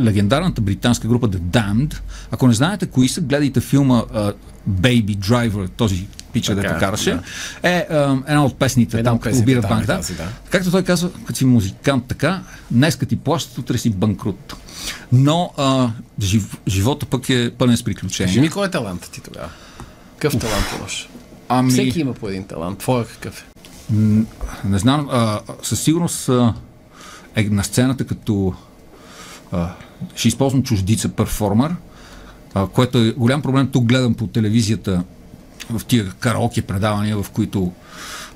легендарната 0.00 0.60
британска 0.60 1.08
група 1.08 1.28
The 1.28 1.38
Damned. 1.38 1.94
Ако 2.30 2.48
не 2.48 2.54
знаете 2.54 2.86
кои 2.86 3.08
са, 3.08 3.20
гледайте 3.20 3.60
филма 3.60 4.02
uh, 4.02 4.34
Baby 4.70 5.18
Driver, 5.18 5.70
този 5.76 6.06
пича, 6.32 6.54
дето 6.54 6.78
караше. 6.78 7.10
Да. 7.62 7.68
Е 7.70 7.86
uh, 7.90 8.22
една 8.26 8.44
от 8.44 8.58
песните 8.58 8.98
една 8.98 9.10
там, 9.10 9.18
като 9.18 9.38
обира 9.38 9.60
банк. 9.60 9.86
Да. 9.86 10.00
да. 10.16 10.28
Както 10.50 10.70
той 10.70 10.82
казва, 10.82 11.10
като 11.12 11.38
си 11.38 11.44
музикант 11.44 12.04
така, 12.08 12.42
днеска 12.70 13.06
ти 13.06 13.16
плащат, 13.16 13.58
утре 13.58 13.78
си 13.78 13.90
банкрут. 13.90 14.54
Но 15.12 15.52
uh, 15.58 15.90
жив, 16.22 16.56
живота 16.68 17.06
пък 17.06 17.30
е 17.30 17.50
пълен 17.58 17.76
с 17.76 17.82
приключения. 17.82 18.42
Ми 18.42 18.50
кой 18.50 18.66
е 18.66 18.70
талантът 18.70 19.10
ти 19.10 19.20
тогава? 19.20 19.48
Какъв 20.18 20.40
талант 20.40 20.64
имаш? 20.78 21.08
Ами... 21.48 21.70
Всеки 21.70 22.00
има 22.00 22.12
по 22.12 22.28
един 22.28 22.44
талант. 22.44 22.78
Твоя 22.78 23.06
какъв 23.06 23.40
е? 23.40 23.44
Не 24.64 24.78
знам. 24.78 25.08
А, 25.12 25.40
със 25.62 25.80
сигурност 25.80 26.28
а, 26.28 26.54
е 27.36 27.42
на 27.42 27.64
сцената 27.64 28.06
като 28.06 28.54
ще 30.14 30.28
използвам 30.28 30.62
чуждица 30.62 31.08
перформер, 31.08 31.74
което 32.72 32.98
е 32.98 33.12
голям 33.12 33.42
проблем. 33.42 33.68
Тук 33.72 33.84
гледам 33.84 34.14
по 34.14 34.26
телевизията 34.26 35.04
в 35.70 35.84
тия 35.84 36.10
караоке 36.10 36.62
предавания, 36.62 37.22
в 37.22 37.30
които 37.30 37.72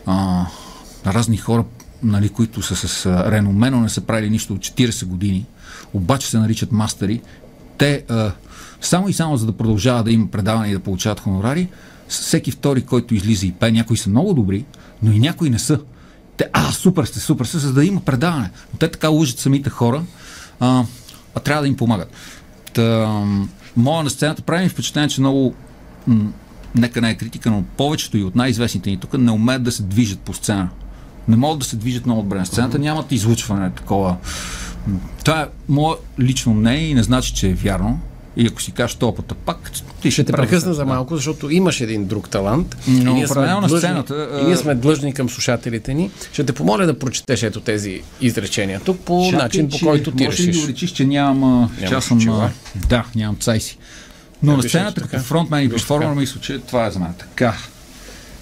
а, 0.06 0.46
разни 1.06 1.36
хора, 1.36 1.64
нали, 2.02 2.28
които 2.28 2.62
са 2.62 2.76
с 2.76 3.06
реноме, 3.06 3.70
но 3.70 3.80
не 3.80 3.88
са 3.88 4.00
правили 4.00 4.30
нищо 4.30 4.54
от 4.54 4.60
40 4.60 5.04
години, 5.04 5.46
обаче 5.94 6.30
се 6.30 6.38
наричат 6.38 6.72
мастери, 6.72 7.20
те 7.78 8.04
а, 8.08 8.32
само 8.80 9.08
и 9.08 9.12
само 9.12 9.36
за 9.36 9.46
да 9.46 9.52
продължават 9.52 10.04
да 10.04 10.12
има 10.12 10.26
предавания 10.26 10.70
и 10.70 10.74
да 10.74 10.80
получават 10.80 11.20
хонорари, 11.20 11.68
всеки 12.08 12.50
втори, 12.50 12.82
който 12.82 13.14
излиза 13.14 13.46
и 13.46 13.52
пее, 13.52 13.72
някои 13.72 13.96
са 13.96 14.10
много 14.10 14.34
добри, 14.34 14.64
но 15.02 15.12
и 15.12 15.18
някои 15.18 15.50
не 15.50 15.58
са. 15.58 15.80
Те, 16.36 16.48
а, 16.52 16.72
супер 16.72 17.04
сте, 17.04 17.20
супер 17.20 17.44
сте, 17.44 17.58
за 17.58 17.72
да 17.72 17.84
има 17.84 18.00
предаване. 18.00 18.50
Но 18.72 18.78
те 18.78 18.90
така 18.90 19.08
лъжат 19.08 19.38
самите 19.38 19.70
хора. 19.70 20.02
А, 20.60 20.84
а 21.34 21.40
трябва 21.40 21.62
да 21.62 21.68
им 21.68 21.76
помагат. 21.76 22.12
Та, 22.72 23.06
моя 23.76 24.02
на 24.02 24.10
сцената 24.10 24.42
прави 24.42 24.62
ми 24.62 24.68
впечатление, 24.68 25.08
че 25.08 25.20
много 25.20 25.54
нека 26.74 27.00
не 27.00 27.10
е 27.10 27.14
критика, 27.14 27.50
но 27.50 27.62
повечето 27.76 28.18
и 28.18 28.24
от 28.24 28.36
най-известните 28.36 28.90
ни 28.90 28.96
тук 28.96 29.18
не 29.18 29.30
умеят 29.30 29.62
да 29.62 29.72
се 29.72 29.82
движат 29.82 30.18
по 30.18 30.34
сцена. 30.34 30.68
Не 31.28 31.36
могат 31.36 31.58
да 31.58 31.64
се 31.64 31.76
движат 31.76 32.06
много 32.06 32.22
добре 32.22 32.38
на 32.38 32.46
сцената, 32.46 32.78
нямат 32.78 33.12
излучване 33.12 33.70
такова. 33.70 34.16
Това 35.24 35.40
е 35.40 35.46
мое 35.68 35.94
лично 36.20 36.54
мнение 36.54 36.88
и 36.88 36.94
не 36.94 37.02
значи, 37.02 37.34
че 37.34 37.48
е 37.48 37.54
вярно. 37.54 38.00
И 38.38 38.46
ако 38.46 38.62
си 38.62 38.72
кажеш 38.72 38.94
този 38.94 39.16
път 39.16 39.36
пак, 39.44 39.70
ти 40.02 40.10
ще 40.10 40.24
те 40.24 40.32
прекъсна 40.32 40.74
за 40.74 40.84
малко, 40.84 41.16
защото 41.16 41.50
имаш 41.50 41.80
един 41.80 42.06
друг 42.06 42.30
талант. 42.30 42.76
Но 42.88 43.10
и 43.10 43.14
ние 43.14 43.28
сме 43.28 43.46
на 43.46 43.60
длъжни, 43.60 43.78
сцената. 43.78 44.28
И 44.42 44.44
ние 44.44 44.56
сме 44.56 44.74
длъжни 44.74 45.14
към 45.14 45.28
слушателите 45.28 45.94
ни. 45.94 46.10
Ще 46.32 46.44
те 46.44 46.52
помоля 46.52 46.86
да 46.86 46.98
прочетеш 46.98 47.42
ето 47.42 47.60
тези 47.60 48.02
изречения 48.20 48.80
тук 48.80 49.00
по 49.00 49.24
Чакай, 49.30 49.42
начин, 49.42 49.68
по 49.68 49.78
който 49.86 50.10
ти 50.10 50.28
решиш. 50.28 50.56
Може 50.56 50.72
да 50.72 50.74
че 50.74 51.04
нямам, 51.04 51.70
че 51.88 52.00
съм... 52.00 52.50
Да, 52.88 53.04
нямам 53.16 53.36
цайси. 53.36 53.78
Но 54.42 54.56
на 54.56 54.62
сцената 54.62 55.00
като 55.00 55.22
фронтмен 55.22 55.64
и 55.64 55.68
перформер 55.68 56.14
мисля, 56.14 56.40
че 56.40 56.58
това 56.58 56.86
е 56.86 56.90
за 56.90 56.98
мен. 56.98 57.14
Така. 57.18 57.56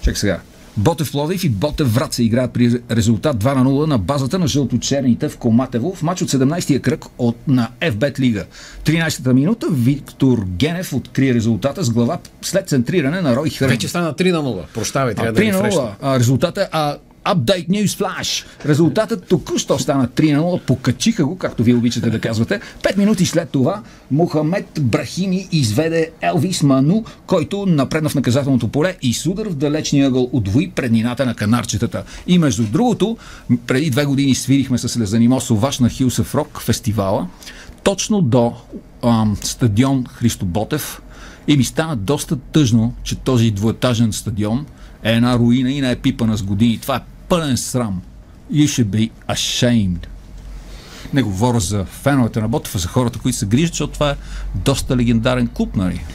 Чакай 0.01 0.15
сега. 0.15 0.39
Ботев 0.77 1.11
Плодив 1.11 1.43
и 1.43 1.49
Ботев 1.49 1.93
Враца 1.93 2.23
играят 2.23 2.51
при 2.51 2.81
резултат 2.91 3.43
2 3.43 3.55
на 3.55 3.65
0 3.65 3.87
на 3.87 3.97
базата 3.97 4.39
на 4.39 4.47
жълточерните 4.47 5.29
в 5.29 5.37
Коматево 5.37 5.95
в 5.95 6.03
матч 6.03 6.21
от 6.21 6.29
17-я 6.29 6.79
кръг 6.79 7.05
от, 7.17 7.47
на 7.47 7.69
FBET 7.81 8.19
Лига. 8.19 8.45
13-та 8.85 9.33
минута 9.33 9.67
Виктор 9.71 10.45
Генев 10.45 10.93
открие 10.93 11.33
резултата 11.33 11.83
с 11.83 11.89
глава 11.89 12.19
след 12.41 12.69
центриране 12.69 13.21
на 13.21 13.35
Рой 13.35 13.49
Хърн. 13.49 13.69
Вече 13.69 13.87
стана 13.87 14.13
3 14.13 14.31
на 14.31 14.43
0. 14.43 14.65
Прощавай, 14.73 15.15
трябва 15.15 15.31
да 15.31 15.41
3 15.41 15.51
на 15.51 15.71
0. 15.71 15.89
А, 16.01 16.19
резултата, 16.19 16.69
а 16.71 16.97
Update 17.27 17.69
News 17.69 17.87
Flash. 17.87 18.45
Резултатът 18.65 19.27
току-що 19.27 19.79
стана 19.79 20.07
3 20.07 20.33
на 20.33 20.41
0. 20.41 20.61
Покачиха 20.61 21.25
го, 21.25 21.37
както 21.37 21.63
вие 21.63 21.75
обичате 21.75 22.09
да 22.09 22.19
казвате. 22.19 22.59
Пет 22.83 22.97
минути 22.97 23.25
след 23.25 23.49
това 23.49 23.81
Мохамед 24.11 24.65
Брахими 24.81 25.47
изведе 25.51 26.11
Елвис 26.21 26.63
Ману, 26.63 27.03
който 27.25 27.65
напредна 27.65 28.09
в 28.09 28.15
наказателното 28.15 28.67
поле 28.67 28.97
и 29.01 29.13
с 29.13 29.25
удар 29.25 29.45
в 29.45 29.55
далечния 29.55 30.07
ъгъл 30.07 30.29
удвои 30.31 30.71
преднината 30.71 31.25
на 31.25 31.35
канарчетата. 31.35 32.03
И 32.27 32.37
между 32.37 32.63
другото, 32.63 33.17
преди 33.67 33.89
две 33.89 34.05
години 34.05 34.35
свирихме 34.35 34.77
с 34.77 34.99
Лезанимо 34.99 35.41
Соваш 35.41 35.79
на 35.79 35.89
Хилсъв 35.89 36.35
Рок 36.35 36.61
фестивала, 36.61 37.27
точно 37.83 38.21
до 38.21 38.53
ам, 39.03 39.37
стадион 39.41 40.05
Христо 40.05 40.45
Ботев. 40.45 41.01
И 41.47 41.57
ми 41.57 41.63
стана 41.63 41.95
доста 41.95 42.35
тъжно, 42.35 42.93
че 43.03 43.15
този 43.15 43.51
двуетажен 43.51 44.13
стадион 44.13 44.65
е 45.03 45.13
една 45.13 45.37
руина 45.37 45.71
и 45.71 45.81
не 45.81 45.91
е 45.91 45.95
пипана 45.95 46.37
с 46.37 46.43
години. 46.43 46.79
Това 46.81 46.95
е 46.95 47.16
пълен 47.29 47.57
срам. 47.57 48.01
You 48.51 48.65
should 48.65 48.85
be 48.85 49.11
ashamed. 49.29 50.07
Не 51.13 51.21
говоря 51.21 51.59
за 51.59 51.85
феновете 51.85 52.41
на 52.41 52.47
Ботов, 52.47 52.75
а 52.75 52.79
за 52.79 52.87
хората, 52.87 53.19
които 53.19 53.37
се 53.37 53.45
грижат, 53.45 53.73
защото 53.73 53.93
това 53.93 54.09
е 54.09 54.15
доста 54.55 54.97
легендарен 54.97 55.47
клуб, 55.47 55.75
нали? 55.75 56.05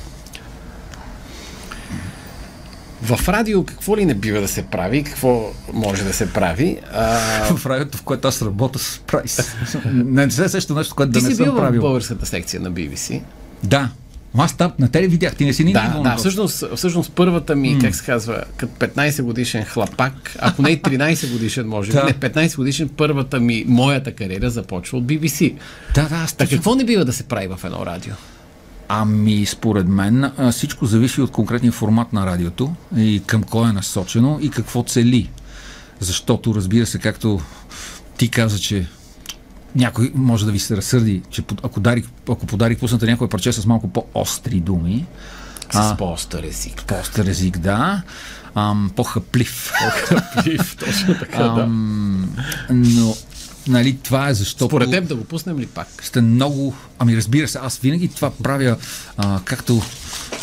В 3.03 3.29
радио 3.29 3.65
какво 3.65 3.97
ли 3.97 4.05
не 4.05 4.15
бива 4.15 4.41
да 4.41 4.49
се 4.49 4.63
прави? 4.63 5.05
Какво 5.05 5.51
може 5.73 6.05
да 6.05 6.13
се 6.13 6.33
прави? 6.33 6.81
А... 6.93 7.19
в 7.57 7.67
радиото, 7.67 7.99
в 7.99 8.03
което 8.03 8.29
аз 8.29 8.43
работя 8.43 8.79
с 8.79 9.01
Прайс. 9.07 9.55
не, 9.85 10.27
не 10.27 10.31
се 10.31 10.49
сеща 10.49 10.75
нещо, 10.75 10.95
което 10.95 11.13
Ти 11.13 11.21
да 11.21 11.29
не 11.29 11.35
съм 11.35 11.45
правил. 11.45 11.61
Ти 11.61 11.69
си 11.69 11.73
бил 11.73 11.81
в 11.81 11.83
българската 11.83 12.27
секция 12.27 12.61
на 12.61 12.73
BBC. 12.73 13.23
Да, 13.65 13.91
аз 14.39 14.57
там 14.57 14.73
на 14.79 14.89
тебе 14.89 15.07
видях, 15.07 15.37
ти 15.37 15.45
не 15.45 15.53
си 15.53 15.65
ни 15.65 15.73
Да, 15.73 16.01
да, 16.05 16.17
всъщност, 16.17 16.65
всъщност 16.77 17.13
първата 17.13 17.57
ми, 17.57 17.77
mm. 17.77 17.81
как 17.81 17.95
се 17.95 18.05
казва, 18.05 18.45
като 18.57 18.73
15 18.73 19.23
годишен 19.23 19.65
хлапак, 19.65 20.37
ако 20.39 20.63
не 20.63 20.71
и 20.71 20.83
13 20.83 21.33
годишен, 21.33 21.69
може 21.69 21.93
би, 21.93 21.99
да. 21.99 22.05
не 22.05 22.15
15 22.15 22.57
годишен, 22.57 22.89
първата 22.97 23.41
ми, 23.41 23.65
моята 23.69 24.13
кариера 24.13 24.51
започва 24.51 24.99
от 24.99 25.05
BBC. 25.05 25.55
Да, 25.95 26.03
да. 26.03 26.27
Така 26.37 26.51
какво 26.51 26.75
не 26.75 26.85
бива 26.85 27.05
да 27.05 27.13
се 27.13 27.23
прави 27.23 27.47
в 27.47 27.65
едно 27.65 27.87
радио? 27.87 28.13
Ами, 28.89 29.47
според 29.47 29.89
мен, 29.89 30.31
всичко 30.53 30.87
зависи 30.87 31.21
от 31.21 31.31
конкретния 31.31 31.73
формат 31.73 32.13
на 32.13 32.27
радиото 32.27 32.73
и 32.97 33.23
към 33.27 33.43
кой 33.43 33.71
е 33.71 33.73
насочено 33.73 34.39
и 34.43 34.51
какво 34.51 34.83
цели. 34.83 35.31
Защото, 36.01 36.55
разбира 36.55 36.87
се, 36.87 36.99
както 36.99 37.41
ти 38.17 38.29
каза, 38.29 38.59
че 38.59 38.87
някой 39.77 40.13
може 40.15 40.47
да 40.47 40.53
ви 40.53 40.59
се 40.59 40.77
разсърди, 40.77 41.23
че 41.31 41.43
ако, 41.63 41.81
дарих, 41.81 42.05
ако 42.31 42.47
подарих 42.47 42.79
пусната 42.79 43.07
някой 43.07 43.29
парче 43.29 43.53
с 43.53 43.67
малко 43.67 43.89
по-остри 43.89 44.61
думи. 44.61 45.07
С 45.73 45.95
по-остър 45.99 46.43
език. 46.43 46.85
По-остър 46.87 47.27
език, 47.27 47.59
да. 47.59 48.03
Ам, 48.55 48.91
по-хъплив. 48.97 49.73
По-хъплив, 49.81 50.77
точно 50.85 51.15
така, 51.19 51.43
Ам, 51.43 52.29
да. 52.69 52.75
Но, 52.75 53.15
нали, 53.69 53.97
това 53.97 54.29
е 54.29 54.35
защото... 54.35 54.67
Според 54.71 54.91
теб 54.91 55.09
да 55.09 55.17
го 55.17 55.25
пуснем 55.25 55.59
ли 55.59 55.67
пак? 55.67 55.89
Сте 56.03 56.21
много... 56.21 56.75
Ами 56.99 57.17
разбира 57.17 57.49
се, 57.49 57.59
аз 57.63 57.79
винаги 57.79 58.09
това 58.09 58.31
правя, 58.31 58.77
а, 59.17 59.41
както 59.45 59.83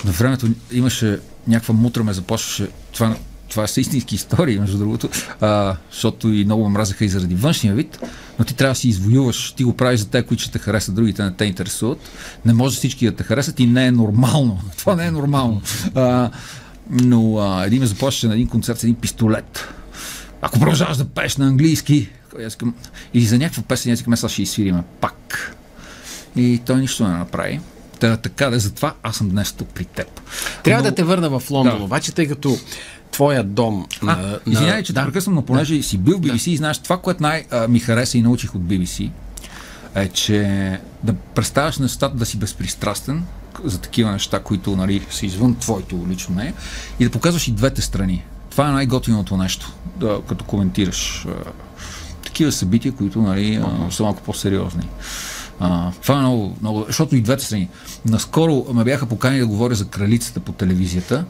на 0.06 0.12
времето 0.12 0.48
имаше 0.72 1.20
някаква 1.48 1.74
мутра 1.74 2.04
ме 2.04 2.14
започваше 2.14 2.68
това 2.92 3.16
това 3.50 3.68
са 3.68 3.82
истински 3.82 4.16
истории, 4.16 4.60
между 4.60 4.78
другото, 4.78 5.10
а, 5.42 5.76
защото 5.92 6.30
и 6.30 6.46
много 6.46 6.70
мразаха 6.70 7.06
и 7.06 7.10
заради 7.10 7.36
външния 7.36 7.76
вид, 7.76 8.00
но 8.40 8.46
ти 8.46 8.54
трябва 8.54 8.72
да 8.72 8.80
си 8.80 8.90
извоюваш, 8.90 9.52
ти 9.52 9.64
го 9.64 9.78
правиш 9.78 10.00
за 10.00 10.10
те, 10.10 10.24
които 10.24 10.44
ще 10.44 10.52
те 10.52 10.60
харесат, 10.60 10.96
другите 10.96 11.24
не 11.24 11.34
те 11.34 11.46
интересуват. 11.46 12.00
Не 12.46 12.54
може 12.54 12.78
всички 12.78 13.06
да 13.06 13.16
те 13.16 13.24
харесат 13.24 13.60
и 13.60 13.66
не 13.66 13.86
е 13.86 13.92
нормално. 13.92 14.62
Това 14.78 14.96
не 14.96 15.06
е 15.06 15.12
нормално. 15.12 15.62
А, 15.96 16.30
но 16.90 17.38
а, 17.38 17.66
един 17.66 17.80
ме 17.80 17.86
заплащаше 17.86 18.28
на 18.28 18.34
един 18.34 18.48
концерт 18.48 18.80
с 18.80 18.84
един 18.84 18.96
пистолет. 18.96 19.68
Ако 20.42 20.60
продължаваш 20.60 20.98
да 20.98 21.06
пееш 21.06 21.38
на 21.38 21.48
английски, 21.48 22.10
искам, 22.48 22.74
или 23.14 23.26
за 23.26 23.38
някаква 23.38 23.64
песен, 23.64 23.94
аз 23.94 24.00
искам, 24.00 24.18
сега 24.18 24.30
ще 24.30 24.42
изсвириме 24.42 24.84
пак. 25.02 25.56
И 26.36 26.62
той 26.66 26.82
нищо 26.82 27.08
не 27.08 27.18
направи. 27.18 27.60
Та, 28.00 28.18
така 28.18 28.50
да, 28.50 28.60
затова 28.60 28.94
аз 29.04 29.16
съм 29.16 29.30
днес 29.30 29.52
тук 29.52 29.68
при 29.68 29.86
теб. 29.86 30.22
Трябва 30.64 30.84
но... 30.84 30.90
да 30.90 30.96
те 30.96 31.04
върна 31.04 31.40
в 31.40 31.52
Лондон, 31.52 31.78
да. 31.78 31.84
обаче, 31.84 32.12
тъй 32.12 32.28
като 32.28 32.58
твоя 33.12 33.44
дом. 33.44 33.86
А, 34.02 34.06
на, 34.06 34.40
извинявай, 34.46 34.84
че 34.84 34.94
да. 34.94 35.06
прекъсвам, 35.06 35.36
но 35.36 35.42
понеже 35.42 35.78
да. 35.78 35.84
си 35.84 35.98
бил 35.98 36.18
в 36.18 36.22
BBC 36.22 36.46
да. 36.46 36.52
и 36.52 36.58
знаеш 36.58 36.78
това, 36.78 36.98
което 36.98 37.24
най-ми 37.24 37.80
хареса 37.80 38.18
и 38.18 38.22
научих 38.22 38.56
от 38.56 38.62
BBC, 38.62 39.10
е, 39.96 40.08
че 40.08 40.80
да 41.04 41.14
представяш 41.14 41.78
нещата 41.78 42.18
да 42.18 42.26
си 42.26 42.38
безпристрастен 42.38 43.24
за 43.64 43.82
такива 43.82 44.12
неща, 44.12 44.40
които 44.40 44.76
нали, 44.76 45.06
са 45.10 45.26
извън 45.26 45.56
твоето 45.56 46.06
лично 46.10 46.36
не, 46.36 46.54
и 47.00 47.04
да 47.04 47.12
показваш 47.12 47.48
и 47.48 47.52
двете 47.52 47.82
страни. 47.82 48.24
Това 48.50 48.70
е 48.70 48.72
най-готиното 48.72 49.38
нещо, 49.38 49.74
да, 49.96 50.22
като 50.28 50.46
коментираш 50.46 51.26
а, 51.28 51.52
такива 52.24 52.52
събития, 52.52 52.92
които 52.92 53.22
нали, 53.22 53.56
а, 53.56 53.92
са 53.92 54.04
малко 54.04 54.22
по-сериозни. 54.22 54.90
А, 55.60 55.92
това 56.02 56.16
е 56.16 56.20
много, 56.20 56.56
много, 56.62 56.84
защото 56.88 57.16
и 57.16 57.22
двете 57.22 57.46
страни. 57.46 57.70
Наскоро 58.06 58.66
ме 58.74 58.84
бяха 58.84 59.06
покани 59.06 59.40
да 59.40 59.48
говоря 59.48 59.76
за 59.76 59.88
кралицата 59.88 60.40
по 60.40 60.52
телевизията, 60.52 61.26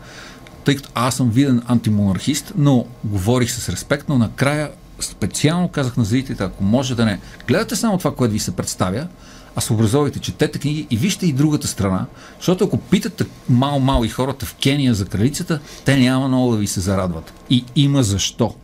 тъй 0.70 0.76
като 0.76 0.90
аз 0.96 1.16
съм 1.16 1.30
виден 1.30 1.62
антимонархист, 1.68 2.54
но 2.58 2.86
говорих 3.04 3.52
с 3.52 3.70
респект, 3.70 4.10
но 4.10 4.18
накрая 4.18 4.72
специално 5.00 5.68
казах 5.68 5.98
на 5.98 6.04
зрителите, 6.04 6.44
ако 6.44 6.64
може 6.64 6.96
да 6.96 7.06
не 7.06 7.20
гледате 7.48 7.76
само 7.76 7.98
това, 7.98 8.16
което 8.16 8.32
ви 8.32 8.40
се 8.40 8.56
представя, 8.56 9.08
а 9.56 9.62
се 9.62 9.74
образовайте, 9.74 10.20
четете 10.20 10.60
книги 10.60 10.88
и 10.90 10.98
вижте 10.98 11.26
и 11.26 11.34
другата 11.34 11.68
страна, 11.68 12.06
защото 12.38 12.66
ако 12.66 12.78
питате 12.78 13.26
мал-мал 13.50 14.06
и 14.06 14.10
хората 14.10 14.46
в 14.46 14.56
Кения 14.56 14.94
за 14.94 15.06
кралицата, 15.06 15.60
те 15.86 15.98
няма 15.98 16.28
много 16.28 16.52
да 16.52 16.58
ви 16.58 16.68
се 16.68 16.80
зарадват. 16.80 17.34
И 17.50 17.66
има 17.76 18.04
защо. 18.04 18.56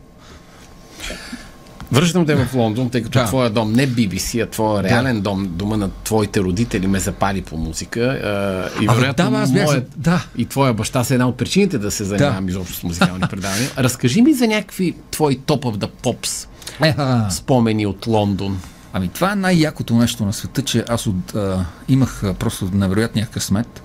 Връщам 1.92 2.26
те 2.26 2.34
в 2.34 2.54
Лондон, 2.54 2.90
тъй 2.90 3.02
като 3.02 3.18
да. 3.18 3.24
твоя 3.24 3.50
дом, 3.50 3.72
не 3.72 3.88
BBC, 3.88 4.44
а 4.44 4.50
твоя 4.50 4.82
реален 4.82 5.16
да. 5.16 5.22
дом, 5.22 5.46
дома 5.50 5.76
на 5.76 5.90
твоите 6.04 6.40
родители 6.40 6.86
ме 6.86 7.00
запали 7.00 7.42
по 7.42 7.56
музика. 7.56 8.00
А, 8.00 8.82
и 8.82 8.88
вероятно, 8.88 9.30
да, 9.30 9.36
аз 9.36 9.52
бях, 9.52 9.64
моят, 9.64 9.90
да. 9.96 10.24
и 10.36 10.46
твоя 10.46 10.74
баща 10.74 11.04
са 11.04 11.14
една 11.14 11.28
от 11.28 11.36
причините 11.36 11.78
да 11.78 11.90
се 11.90 12.04
занимавам 12.04 12.46
да. 12.46 12.50
изобщо 12.50 12.74
с 12.74 12.82
музикални 12.82 13.24
предавания. 13.30 13.70
Разкажи 13.78 14.22
ми 14.22 14.32
за 14.32 14.46
някакви 14.46 14.94
твои 15.10 15.38
топ 15.38 15.64
of 15.64 15.76
the 15.76 15.88
pops 16.02 16.48
спомени 17.30 17.86
от 17.86 18.06
Лондон. 18.06 18.60
Ами 18.92 19.08
това 19.08 19.32
е 19.32 19.36
най-якото 19.36 19.94
нещо 19.94 20.24
на 20.24 20.32
света, 20.32 20.62
че 20.62 20.84
аз 20.88 21.06
от, 21.06 21.34
а, 21.34 21.64
имах 21.88 22.22
а, 22.24 22.34
просто 22.34 22.70
невероятния 22.72 23.26
късмет, 23.26 23.82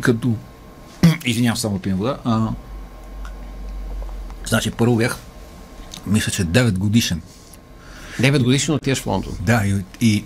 като... 0.00 0.34
Извинявам 1.24 1.56
само 1.56 1.78
пием 1.78 1.96
вода. 1.96 2.16
А, 2.24 2.48
значи 4.46 4.70
първо 4.70 4.96
бях 4.96 5.18
мисля, 6.06 6.32
че 6.32 6.44
9 6.44 6.78
годишен. 6.78 7.22
9 8.20 8.42
годишен 8.42 8.74
отиваш 8.74 9.02
в 9.02 9.06
Лондон. 9.06 9.32
Да, 9.40 9.62
и, 9.66 9.84
и 10.00 10.24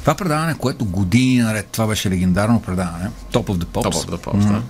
това 0.00 0.14
предаване, 0.14 0.54
което 0.54 0.84
години 0.84 1.38
наред, 1.38 1.66
това 1.66 1.86
беше 1.86 2.10
легендарно 2.10 2.62
предаване, 2.62 3.10
Top 3.32 3.44
of 3.44 3.56
the 3.56 3.64
Pops. 3.64 3.84
Top 3.84 3.94
of 3.94 4.10
the 4.10 4.24
Pops, 4.24 4.44
mm. 4.44 4.52
да. 4.52 4.62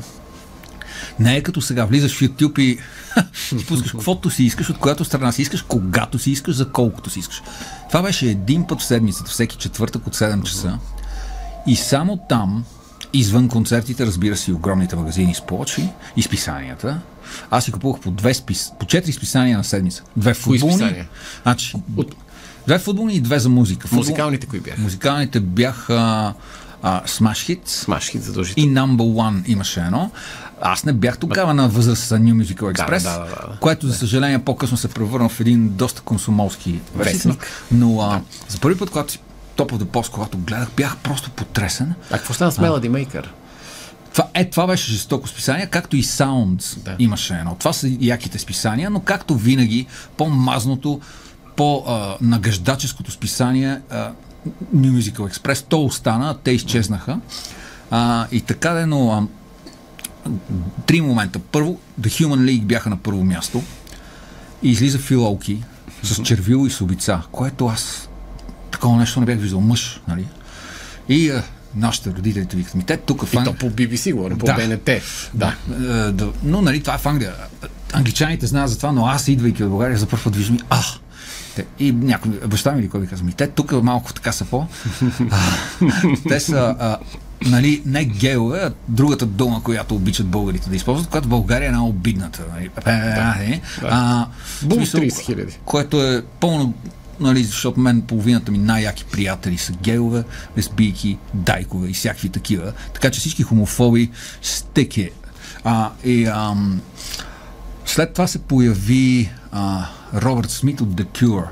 Не 1.19 1.37
е 1.37 1.43
като 1.43 1.61
сега, 1.61 1.85
влизаш 1.85 2.17
в 2.17 2.21
YouTube 2.21 2.59
и 2.59 2.79
ти 3.59 3.67
пускаш 3.67 3.91
каквото 3.91 4.31
си 4.31 4.45
искаш, 4.45 4.71
от 4.71 4.79
която 4.79 5.05
страна 5.05 5.33
си 5.33 5.43
искаш, 5.43 5.63
когато 5.63 6.19
си 6.19 6.31
искаш, 6.31 6.55
за 6.55 6.73
колкото 6.73 7.11
си 7.11 7.19
искаш. 7.19 7.43
Това 7.89 8.03
беше 8.03 8.27
един 8.27 8.67
път 8.67 8.81
в 8.81 8.85
седмицата, 8.85 9.31
всеки 9.31 9.57
четвъртък 9.57 10.07
от 10.07 10.17
7 10.17 10.43
часа. 10.43 10.79
И 11.67 11.77
само 11.77 12.17
там, 12.29 12.65
извън 13.13 13.49
концертите, 13.49 14.07
разбира 14.07 14.37
се, 14.37 14.51
и 14.51 14.55
огромните 14.55 14.97
магазини 14.97 15.35
с 15.35 15.41
плочи, 15.41 15.89
и 16.17 16.23
списанията, 16.23 17.01
аз 17.51 17.65
си 17.65 17.73
купувах 17.73 18.01
по, 18.01 18.11
две 18.11 18.35
спис... 18.35 18.73
по 18.81 18.87
четири 18.87 19.13
списания 19.13 19.59
на 19.59 19.65
седмица. 19.65 20.03
Две 20.17 20.35
футболни. 20.35 21.05
Значи, 21.43 21.77
От... 21.97 22.15
Две 22.67 22.79
футболни 22.79 23.15
и 23.15 23.21
две 23.21 23.39
за 23.39 23.49
музика. 23.49 23.89
Футбол... 23.89 24.01
Музикалните 24.01 24.47
кои 24.47 24.61
бяха? 24.61 24.81
Музикалните 24.81 25.41
бяха 25.41 25.93
uh, 26.83 27.07
Smash 27.07 27.57
Hits. 27.57 27.69
Smash 27.69 28.17
Hits, 28.17 28.19
задължително. 28.19 28.71
И 28.71 28.75
Number 28.75 29.03
One 29.03 29.43
имаше 29.47 29.81
едно. 29.81 30.11
Аз 30.61 30.85
не 30.85 30.93
бях 30.93 31.19
тогава 31.19 31.55
на 31.55 31.69
възраст 31.69 32.03
с 32.03 32.19
New 32.19 32.45
Musical 32.45 32.77
Express, 32.77 33.03
да, 33.03 33.19
да, 33.19 33.19
да, 33.19 33.53
да. 33.53 33.59
което, 33.61 33.87
за 33.87 33.95
съжаление, 33.95 34.39
по-късно 34.39 34.77
се 34.77 34.89
превърна 34.89 35.29
в 35.29 35.41
един 35.41 35.69
доста 35.69 36.01
консумолски 36.01 36.81
вестник. 36.95 37.47
Но 37.71 38.01
а, 38.01 38.09
да. 38.09 38.21
за 38.49 38.59
първи 38.59 38.79
път, 38.79 38.91
когато 38.91 39.13
си 39.13 39.21
Top 39.57 39.73
of 39.73 39.77
the 39.77 39.85
Post, 39.85 40.11
когато 40.11 40.39
гледах, 40.39 40.69
бях 40.77 40.97
просто 40.97 41.31
потресен. 41.31 41.95
А 42.11 42.19
какво 42.19 42.35
стана 42.35 42.53
с 42.53 42.59
Melody 42.59 42.91
Maker? 42.91 43.25
Това, 44.17 44.29
е, 44.35 44.51
това 44.51 44.67
беше 44.67 44.93
жестоко 44.93 45.29
списание, 45.29 45.67
както 45.67 45.97
и 45.97 46.03
Sounds 46.03 46.79
да. 46.79 46.97
имаше 46.99 47.35
едно. 47.35 47.57
Това 47.59 47.73
са 47.73 47.89
яките 48.01 48.39
списания, 48.39 48.91
но 48.91 49.01
както 49.01 49.35
винаги, 49.35 49.87
по-мазното, 50.17 51.01
по-нагаждаческото 51.57 53.11
списание 53.11 53.81
New 54.77 55.01
Musical 55.01 55.33
Express, 55.33 55.65
то 55.69 55.85
остана, 55.85 56.37
те 56.45 56.51
изчезнаха. 56.51 57.21
А, 57.91 58.27
и 58.33 58.41
така 58.41 58.71
да, 58.71 58.87
но 58.87 59.11
а, 59.11 59.27
три 60.87 61.01
момента. 61.01 61.39
Първо, 61.39 61.79
The 62.01 62.07
Human 62.07 62.41
League 62.41 62.65
бяха 62.65 62.91
на 62.91 62.97
първо 62.97 63.25
място 63.25 63.63
и 64.63 64.71
излиза 64.71 64.99
Филолки 64.99 65.63
с 66.03 66.23
червил 66.23 66.67
и 66.67 66.71
с 66.71 66.81
обица, 66.81 67.21
което 67.33 67.67
аз 67.67 68.09
такова 68.71 68.97
нещо 68.97 69.21
не 69.21 69.27
бях 69.27 69.39
виждал. 69.39 69.61
Мъж, 69.61 70.01
нали? 70.09 70.27
И 71.09 71.31
а, 71.31 71.43
нашите 71.77 72.11
родители 72.11 72.47
викат 72.55 72.75
ми, 72.75 72.85
те 72.85 72.97
тук 72.97 73.25
в 73.25 73.37
Англия... 73.37 73.53
И 73.53 73.59
то 73.59 73.67
по 73.67 73.77
BBC 73.77 74.15
говорим, 74.15 74.39
по 74.39 74.47
да. 74.47 74.55
БНТ. 74.55 74.91
Да. 75.35 75.55
да. 75.67 76.13
да. 76.13 76.33
Но, 76.43 76.63
нали, 76.63 76.81
това 76.81 76.95
е 76.95 76.99
в 76.99 77.07
Англия. 77.07 77.35
Англичаните 77.93 78.47
знаят 78.47 78.71
за 78.71 78.77
това, 78.77 78.93
но 78.93 79.07
аз, 79.07 79.29
идвайки 79.29 79.65
от 79.65 79.71
България, 79.71 79.99
за 79.99 80.07
първ 80.07 80.25
път 80.25 80.37
виждам, 80.37 80.59
а, 80.71 80.83
те, 81.57 81.65
и 81.79 81.93
някой, 81.93 82.31
баща 82.31 82.73
ми 82.73 82.83
ли 82.83 82.89
кой 82.89 83.01
ви 83.01 83.07
казва, 83.07 83.33
те 83.37 83.47
тук 83.47 83.73
малко 83.73 84.13
така 84.13 84.33
са 84.33 84.45
по... 84.45 84.67
а, 85.31 85.41
те 86.29 86.41
са, 86.41 86.77
а, 86.79 86.99
нали, 87.47 87.83
не 87.87 88.05
геове, 88.05 88.59
а 88.59 88.73
другата 88.89 89.27
дума, 89.27 89.63
която 89.63 89.95
обичат 89.95 90.27
българите 90.27 90.71
да 90.71 90.77
използват, 90.77 91.09
която 91.09 91.29
в 91.29 91.31
България 91.31 91.67
е 91.67 91.69
една 91.69 91.87
обидната. 91.87 92.45
Нали? 92.55 92.71
Да, 92.85 92.93
да. 92.93 93.61
А, 93.83 94.27
Бум 94.63 94.79
30 94.79 95.25
хиляди. 95.25 95.59
Което 95.65 96.03
е 96.03 96.23
пълно 96.41 96.75
нали, 97.21 97.45
защото 97.45 97.81
мен 97.81 98.03
половината 98.03 98.53
ми 98.53 98.59
най-яки 98.59 99.05
приятели 99.05 99.59
са 99.59 99.73
гейове, 99.73 100.25
лесбийки, 100.59 101.19
дайкове 101.35 101.89
и 101.89 101.93
всякакви 101.93 102.29
такива. 102.29 102.73
Така 102.95 103.11
че 103.11 103.21
всички 103.21 103.43
хомофоби 103.43 104.11
стеке. 104.43 105.11
А, 105.65 105.91
и 106.05 106.27
ам, 106.27 106.81
след 107.87 108.13
това 108.13 108.27
се 108.27 108.39
появи 108.39 109.31
а, 109.53 109.87
Робърт 110.15 110.51
Смит 110.51 110.81
от 110.81 110.89
The 110.89 111.05
Cure. 111.05 111.47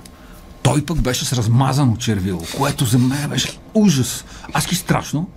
Той 0.63 0.85
пък 0.85 1.01
беше 1.01 1.25
с 1.25 1.33
размазано 1.33 1.97
червило, 1.97 2.43
което 2.57 2.85
за 2.85 2.99
мен 2.99 3.31
беше 3.31 3.59
ужас. 3.75 4.25
Аз 4.53 4.67
ки 4.67 4.75
страшно. 4.75 5.29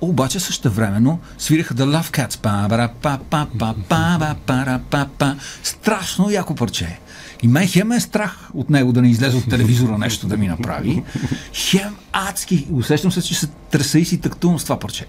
Обаче 0.00 0.40
също 0.40 0.70
времено 0.70 1.18
свиреха 1.38 1.74
The 1.74 2.02
Love 2.02 2.10
Cats. 2.10 2.36
Страшно 6.16 6.30
яко 6.30 6.54
парче. 6.54 6.98
И 7.42 7.48
мен 7.48 7.68
хем 7.68 7.92
е 7.92 8.00
страх 8.00 8.50
от 8.54 8.70
него 8.70 8.92
да 8.92 9.02
не 9.02 9.10
излезе 9.10 9.36
от 9.36 9.50
телевизора 9.50 9.98
нещо 9.98 10.26
да 10.26 10.36
ми 10.36 10.48
направи. 10.48 11.02
Хем 11.54 11.96
адски. 12.12 12.66
Усещам 12.72 13.12
се, 13.12 13.22
че 13.22 13.34
се 13.34 13.46
треса 13.70 13.98
и 13.98 14.04
си 14.04 14.20
тактувам 14.20 14.58
с 14.58 14.64
това 14.64 14.78
парче. 14.78 15.06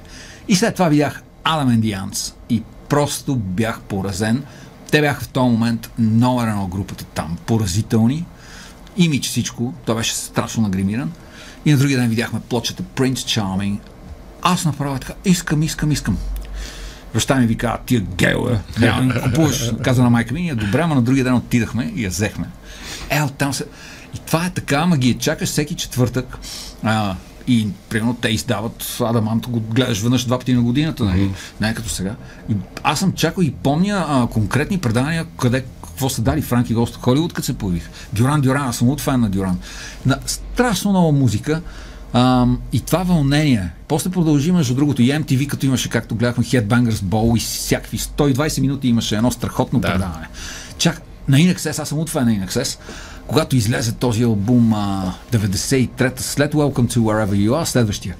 И 0.47 0.55
след 0.55 0.73
това 0.73 0.89
видях 0.89 1.23
Адам 1.43 1.69
Ендианс 1.69 2.33
и 2.49 2.63
просто 2.89 3.35
бях 3.35 3.81
поразен. 3.81 4.43
Те 4.91 5.01
бяха 5.01 5.21
в 5.21 5.27
този 5.27 5.49
момент 5.49 5.89
номер 5.99 6.47
едно 6.47 6.67
групата 6.67 7.05
там. 7.05 7.37
Поразителни. 7.45 8.25
Имидж 8.97 9.27
всичко. 9.27 9.73
Той 9.85 9.95
беше 9.95 10.15
страшно 10.15 10.63
нагримиран. 10.63 11.11
И 11.65 11.71
на 11.71 11.77
другия 11.77 11.99
ден 11.99 12.09
видяхме 12.09 12.39
плочата 12.39 12.83
Prince 12.83 13.13
Charming. 13.13 13.77
Аз 14.41 14.65
направя 14.65 14.99
така. 14.99 15.13
Искам, 15.25 15.63
искам, 15.63 15.91
искам. 15.91 16.17
Баща 17.17 17.35
ми 17.35 17.47
ви 17.47 17.57
каза, 17.57 17.77
тия 17.85 18.01
геове, 18.01 18.59
няма 18.79 19.13
да 19.13 19.21
купуваш, 19.21 19.71
каза 19.83 20.03
на 20.03 20.09
майка 20.09 20.33
ми, 20.33 20.49
е 20.49 20.55
добре, 20.55 20.81
ама 20.81 20.95
на 20.95 21.01
другия 21.01 21.23
ден 21.23 21.33
отидахме 21.33 21.93
и 21.95 22.03
я 22.03 22.09
взехме. 22.09 22.45
Е, 23.09 23.21
там 23.37 23.53
се... 23.53 23.65
И 24.15 24.17
това 24.25 24.45
е 24.45 24.49
така, 24.49 24.77
ама 24.77 24.97
ги 24.97 25.13
чакаш 25.13 25.49
всеки 25.49 25.75
четвъртък. 25.75 26.37
А, 26.83 27.15
и 27.47 27.67
примерно 27.89 28.15
те 28.21 28.29
издават 28.29 28.97
Адаманто, 28.99 29.49
го 29.49 29.59
гледаш 29.59 30.01
веднъж 30.01 30.25
два 30.25 30.39
пъти 30.39 30.53
на 30.53 30.61
годината, 30.61 31.03
нали? 31.03 31.19
Mm-hmm. 31.19 31.61
Не 31.61 31.69
е 31.69 31.73
като 31.73 31.89
сега. 31.89 32.15
И 32.49 32.55
аз 32.83 32.99
съм 32.99 33.11
чакал 33.11 33.43
и 33.43 33.51
помня 33.51 34.05
а, 34.09 34.27
конкретни 34.27 34.77
предания, 34.77 35.25
къде 35.39 35.65
какво 35.83 36.09
са 36.09 36.21
дали 36.21 36.41
Франки 36.41 36.73
Гост 36.73 36.95
Холивуд, 36.95 37.33
като 37.33 37.45
се 37.45 37.57
появих. 37.57 37.89
Дюран 38.13 38.41
Дюран, 38.41 38.67
аз 38.67 38.77
съм 38.77 38.89
от 38.89 39.01
фен 39.01 39.19
на 39.19 39.29
Дюран. 39.29 39.59
На 40.05 40.19
страшно 40.25 40.91
нова 40.91 41.11
музика, 41.11 41.61
А, 42.13 42.45
и 42.73 42.79
това 42.79 43.03
вълнение. 43.03 43.69
После 43.87 44.09
продължи, 44.09 44.51
между 44.51 44.75
другото, 44.75 45.01
и 45.01 45.11
MTV, 45.11 45.47
като 45.47 45.65
имаше, 45.65 45.89
както 45.89 46.15
гледахме, 46.15 46.43
Headbangers 46.43 46.91
Ball 46.91 47.37
и 47.37 47.39
всякакви 47.39 47.97
120 47.97 48.61
минути 48.61 48.87
имаше 48.87 49.15
едно 49.15 49.31
страхотно 49.31 49.79
да. 49.79 49.87
предаване. 49.87 50.27
Чак, 50.77 51.01
на 51.27 51.37
Inexcess, 51.37 51.81
аз 51.81 51.89
съм 51.89 51.99
от 51.99 52.07
това 52.07 52.21
на 52.21 52.31
Inexcess, 52.31 52.79
когато 53.27 53.55
излезе 53.55 53.91
този 53.91 54.23
албум 54.23 54.73
а, 54.73 55.13
93-та, 55.31 56.23
след 56.23 56.53
Welcome 56.53 56.93
to 56.93 56.97
Wherever 56.97 57.33
You 57.33 57.49
Are, 57.49 57.63
следващия. 57.63 58.15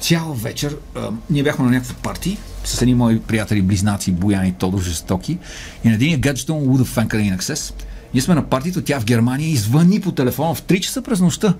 Цял 0.00 0.32
вечер 0.34 0.76
а, 0.96 1.08
ние 1.30 1.42
бяхме 1.42 1.64
на 1.64 1.70
някаква 1.70 1.94
парти 1.94 2.38
с 2.64 2.82
едни 2.82 2.94
мои 2.94 3.20
приятели, 3.20 3.62
близнаци, 3.62 4.12
Бояни 4.12 4.48
и 4.48 4.52
Тодор 4.52 4.80
Жестоки. 4.80 5.38
И 5.84 5.88
на 5.88 5.94
един 5.94 6.20
гаджето 6.20 6.54
му 6.54 6.60
луда 6.60 6.84
фенка 6.84 7.16
на 7.16 7.22
Inexcess. 7.22 7.74
Ние 8.14 8.22
сме 8.22 8.34
на 8.34 8.42
партито, 8.42 8.82
тя 8.82 9.00
в 9.00 9.04
Германия 9.04 9.48
и 9.48 9.56
звъни 9.56 10.00
по 10.00 10.12
телефона 10.12 10.54
в 10.54 10.62
3 10.62 10.80
часа 10.80 11.02
през 11.02 11.20
нощта. 11.20 11.54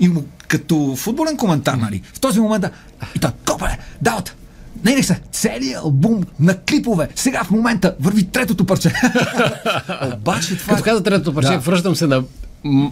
И 0.00 0.08
му, 0.08 0.24
като 0.54 0.96
футболен 0.96 1.36
коментар, 1.36 1.74
нали, 1.74 2.02
в 2.14 2.20
този 2.20 2.40
момент 2.40 2.62
да, 2.62 2.70
и 3.16 3.18
той, 3.18 3.30
копале, 3.46 3.78
дават, 4.02 4.36
не, 4.84 4.94
не 4.94 5.02
се, 5.02 5.20
целият 5.32 5.84
албум 5.84 6.24
на 6.40 6.58
клипове. 6.58 7.08
Сега 7.14 7.44
в 7.44 7.50
момента 7.50 7.94
върви 8.00 8.24
третото 8.24 8.64
парче. 8.64 8.92
Обаче 10.14 10.56
това... 10.56 10.74
Като 10.74 10.84
каза 10.84 11.02
третото 11.02 11.34
парче, 11.34 11.50
да. 11.50 11.58
връщам 11.58 11.96
се 11.96 12.06
на 12.06 12.22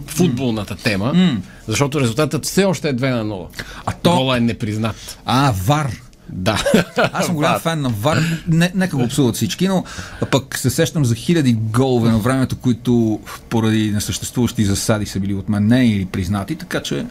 футболната 0.07 0.75
тема, 0.75 1.13
mm. 1.15 1.37
защото 1.67 2.01
резултатът 2.01 2.45
все 2.45 2.65
още 2.65 2.89
е 2.89 2.95
2 2.95 3.09
на 3.09 3.25
0. 3.25 3.47
А 3.85 3.91
то... 3.91 4.15
Гола 4.15 4.37
е 4.37 4.39
непризнат. 4.39 5.17
А, 5.25 5.53
ВАР. 5.65 5.91
Да. 6.29 6.63
Аз 7.13 7.25
съм 7.25 7.35
голям 7.35 7.59
фен 7.59 7.81
на 7.81 7.89
ВАР. 7.89 8.21
Не, 8.47 8.71
нека 8.75 8.97
го 8.97 9.03
обсудят 9.03 9.35
всички, 9.35 9.67
но 9.67 9.83
пък 10.31 10.57
се 10.57 10.69
сещам 10.69 11.05
за 11.05 11.15
хиляди 11.15 11.53
голове 11.53 12.11
на 12.11 12.17
времето, 12.17 12.55
които 12.55 13.19
поради 13.49 13.91
несъществуващи 13.91 14.65
засади 14.65 15.05
са 15.05 15.19
били 15.19 15.33
от 15.33 15.49
мен 15.49 15.67
не 15.67 15.87
или 15.87 16.05
признати, 16.05 16.55
така 16.55 16.81
че 16.81 17.05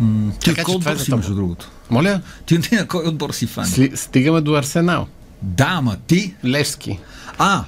М- 0.00 0.32
ти 0.32 0.54
така, 0.54 0.64
това 0.64 0.90
е 0.90 0.98
си, 0.98 1.14
между 1.14 1.34
другото. 1.34 1.70
Моля? 1.90 2.20
Ти, 2.46 2.60
ти 2.60 2.74
на 2.74 2.86
кой 2.86 3.06
отбор 3.06 3.30
си 3.30 3.46
фан? 3.46 3.66
Сли, 3.66 3.92
стигаме 3.94 4.40
до 4.40 4.54
Арсенал. 4.54 5.06
Да, 5.42 5.80
ма 5.80 5.96
ти? 6.06 6.34
Левски. 6.44 6.98
А, 7.38 7.64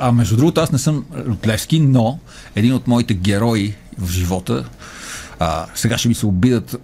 а 0.00 0.12
между 0.12 0.36
другото 0.36 0.60
аз 0.60 0.72
не 0.72 0.78
съм 0.78 1.04
от 1.28 1.46
Левски, 1.46 1.80
но 1.80 2.18
един 2.56 2.74
от 2.74 2.88
моите 2.88 3.14
герои 3.14 3.74
в 3.98 4.10
живота, 4.10 4.64
а, 5.38 5.66
сега 5.74 5.98
ще 5.98 6.08
ми 6.08 6.14
се 6.14 6.26
обидат 6.26 6.76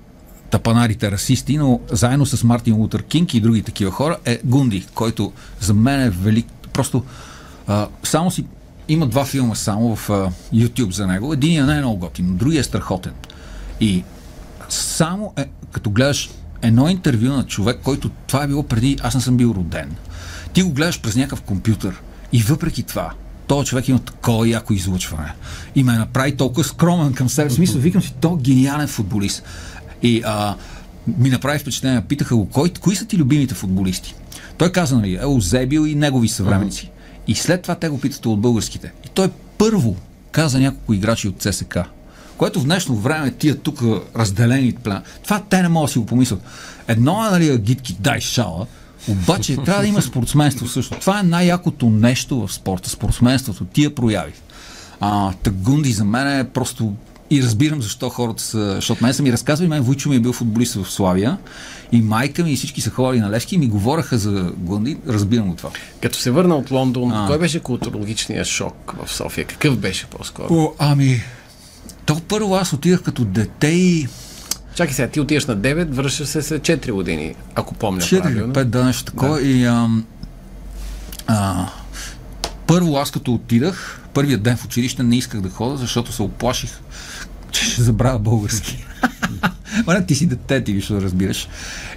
тапанарите 0.50 1.10
расисти, 1.10 1.56
но 1.56 1.80
заедно 1.90 2.26
с 2.26 2.44
Мартин 2.44 2.74
Лутър 2.74 3.02
Кинг 3.02 3.34
и 3.34 3.40
други 3.40 3.62
такива 3.62 3.90
хора 3.90 4.16
е 4.24 4.40
Гунди, 4.44 4.86
който 4.94 5.32
за 5.60 5.74
мен 5.74 6.00
е 6.00 6.10
велик. 6.10 6.46
Просто 6.72 7.04
а, 7.66 7.88
само 8.02 8.30
си 8.30 8.44
има 8.88 9.06
два 9.06 9.24
филма 9.24 9.54
само 9.54 9.96
в 9.96 10.10
а, 10.10 10.30
YouTube 10.54 10.90
за 10.90 11.06
него. 11.06 11.32
Единият 11.32 11.66
не 11.66 11.76
е 11.76 11.78
много 11.78 11.96
готин, 11.96 12.36
другия 12.36 12.60
е 12.60 12.64
страхотен. 12.64 13.12
И 13.80 14.04
само 14.68 15.32
е, 15.36 15.46
като 15.72 15.90
гледаш 15.90 16.30
едно 16.62 16.88
интервю 16.88 17.28
на 17.28 17.46
човек, 17.46 17.80
който 17.82 18.10
това 18.26 18.44
е 18.44 18.46
било 18.46 18.62
преди, 18.62 18.96
аз 19.02 19.14
не 19.14 19.20
съм 19.20 19.36
бил 19.36 19.54
роден. 19.56 19.96
Ти 20.52 20.62
го 20.62 20.70
гледаш 20.70 21.00
през 21.00 21.16
някакъв 21.16 21.42
компютър 21.42 22.00
и 22.32 22.42
въпреки 22.42 22.82
това, 22.82 23.10
този 23.46 23.66
човек 23.66 23.88
има 23.88 23.98
такова 23.98 24.48
яко 24.48 24.72
излъчване. 24.72 25.32
И 25.74 25.82
ме 25.82 25.92
направи 25.92 26.36
толкова 26.36 26.64
скромен 26.64 27.12
към 27.12 27.28
себе. 27.28 27.50
В 27.50 27.52
смисъл, 27.52 27.80
викам 27.80 28.02
си, 28.02 28.14
то 28.20 28.36
гениален 28.36 28.88
футболист. 28.88 29.42
И 30.02 30.22
а, 30.24 30.56
ми 31.18 31.30
направи 31.30 31.58
впечатление, 31.58 32.00
питаха 32.00 32.36
го, 32.36 32.48
кой, 32.48 32.72
кои 32.80 32.96
са 32.96 33.04
ти 33.04 33.18
любимите 33.18 33.54
футболисти? 33.54 34.14
Той 34.58 34.72
каза, 34.72 34.96
нали, 34.96 35.18
Еузебил 35.22 35.86
и 35.86 35.94
негови 35.94 36.28
съвременници. 36.28 36.86
Uh-huh. 36.86 37.22
И 37.26 37.34
след 37.34 37.62
това 37.62 37.74
те 37.74 37.88
го 37.88 38.00
питат 38.00 38.26
от 38.26 38.40
българските. 38.40 38.92
И 39.04 39.08
той 39.08 39.30
първо 39.58 39.96
каза 40.32 40.60
няколко 40.60 40.94
играчи 40.94 41.28
от 41.28 41.40
ЦСК 41.40 41.78
което 42.36 42.60
в 42.60 42.64
днешно 42.64 42.96
време 42.96 43.30
тия 43.30 43.56
тук 43.56 43.82
разделени 44.16 44.72
план. 44.72 45.02
Това 45.24 45.42
те 45.50 45.62
не 45.62 45.68
могат 45.68 45.88
да 45.88 45.92
си 45.92 45.98
го 45.98 46.06
помислят. 46.06 46.42
Едно 46.88 47.26
е, 47.26 47.30
нали, 47.30 47.58
гидки, 47.58 47.96
дай 48.00 48.20
шала, 48.20 48.66
обаче 49.08 49.56
трябва 49.64 49.82
да 49.82 49.88
има 49.88 50.02
спортсменство 50.02 50.68
също. 50.68 50.98
Това 51.00 51.20
е 51.20 51.22
най-якото 51.22 51.90
нещо 51.90 52.46
в 52.46 52.52
спорта, 52.52 52.90
спортсменството, 52.90 53.64
тия 53.64 53.94
прояви. 53.94 54.32
А, 55.00 55.32
Тагунди 55.32 55.92
за 55.92 56.04
мен 56.04 56.38
е 56.40 56.48
просто 56.48 56.94
и 57.30 57.42
разбирам 57.42 57.82
защо 57.82 58.08
хората 58.08 58.42
са. 58.42 58.74
Защото 58.74 59.04
мен 59.04 59.14
са 59.14 59.22
ми 59.22 59.32
разказвали, 59.32 59.68
мен 59.68 59.82
Войчо 59.82 60.08
ми 60.08 60.16
е 60.16 60.20
бил 60.20 60.32
футболист 60.32 60.74
в 60.74 60.90
Славия 60.90 61.38
и 61.92 62.02
майка 62.02 62.44
ми 62.44 62.52
и 62.52 62.56
всички 62.56 62.80
са 62.80 62.90
ходили 62.90 63.20
на 63.22 63.30
Левски 63.30 63.54
и 63.54 63.58
ми 63.58 63.66
говореха 63.66 64.18
за 64.18 64.52
Гунди. 64.56 64.96
Разбирам 65.08 65.48
го 65.48 65.54
това. 65.54 65.70
Като 66.02 66.18
се 66.18 66.30
върна 66.30 66.56
от 66.56 66.70
Лондон, 66.70 67.12
а. 67.12 67.26
кой 67.26 67.38
беше 67.38 67.60
културологичният 67.60 68.46
шок 68.46 68.94
в 69.04 69.12
София? 69.12 69.46
Какъв 69.46 69.78
беше 69.78 70.06
по-скоро? 70.06 70.54
О, 70.54 70.72
ами, 70.78 71.22
то 72.06 72.20
първо 72.20 72.54
аз 72.54 72.72
отидах 72.72 73.02
като 73.02 73.24
дете 73.24 73.66
и... 73.66 74.08
Чакай 74.74 74.94
сега, 74.94 75.08
ти 75.08 75.20
отиваш 75.20 75.46
на 75.46 75.56
9, 75.56 75.84
връщаш 75.84 76.28
се 76.28 76.42
след 76.42 76.62
4 76.62 76.92
години, 76.92 77.34
ако 77.54 77.74
помня 77.74 78.00
4 78.00 78.22
правилно. 78.22 78.54
5, 78.54 78.64
да, 78.64 78.84
нещо 78.84 79.04
такова. 79.04 79.40
Да. 79.40 79.46
И 79.46 79.64
ам, 79.64 80.04
а, 81.26 81.68
първо 82.66 82.96
аз 82.96 83.10
като 83.10 83.34
отидах, 83.34 84.00
първият 84.14 84.42
ден 84.42 84.56
в 84.56 84.64
училище 84.64 85.02
не 85.02 85.16
исках 85.16 85.40
да 85.40 85.48
ходя, 85.48 85.76
защото 85.76 86.12
се 86.12 86.22
оплаших, 86.22 86.70
че 87.50 87.64
ще 87.64 87.82
забравя 87.82 88.18
български. 88.18 88.84
Мане, 89.86 90.06
ти 90.06 90.14
си 90.14 90.26
дете, 90.26 90.64
ти 90.64 90.72
виж 90.72 90.86
да 90.86 91.00
разбираш. 91.00 91.48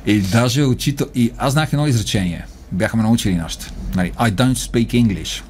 И 0.06 0.21
даже 0.21 0.63
учител... 0.63 1.08
И 1.15 1.32
аз 1.38 1.54
знах 1.54 1.73
едно 1.73 1.88
изречение. 1.88 2.45
Бяхме 2.71 3.04
научили 3.04 3.36
нашите. 3.36 3.71
Нали, 3.95 4.12
I 4.12 4.32
don't 4.32 4.54
speak 4.54 4.88
English. 4.88 5.41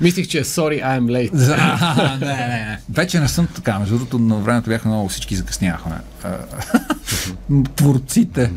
Мислих, 0.00 0.28
че 0.28 0.38
е 0.38 0.44
sorry, 0.44 0.84
I'm 0.84 1.30
late. 1.30 1.32
не, 2.20 2.26
не, 2.26 2.46
не. 2.46 2.78
Вече 2.90 3.20
не 3.20 3.28
съм 3.28 3.46
така. 3.46 3.78
Между 3.78 3.94
другото, 3.94 4.18
на 4.18 4.36
времето 4.36 4.70
бяха 4.70 4.88
много 4.88 5.08
всички 5.08 5.36
закъсняхме. 5.36 5.96
Творците 7.76 8.50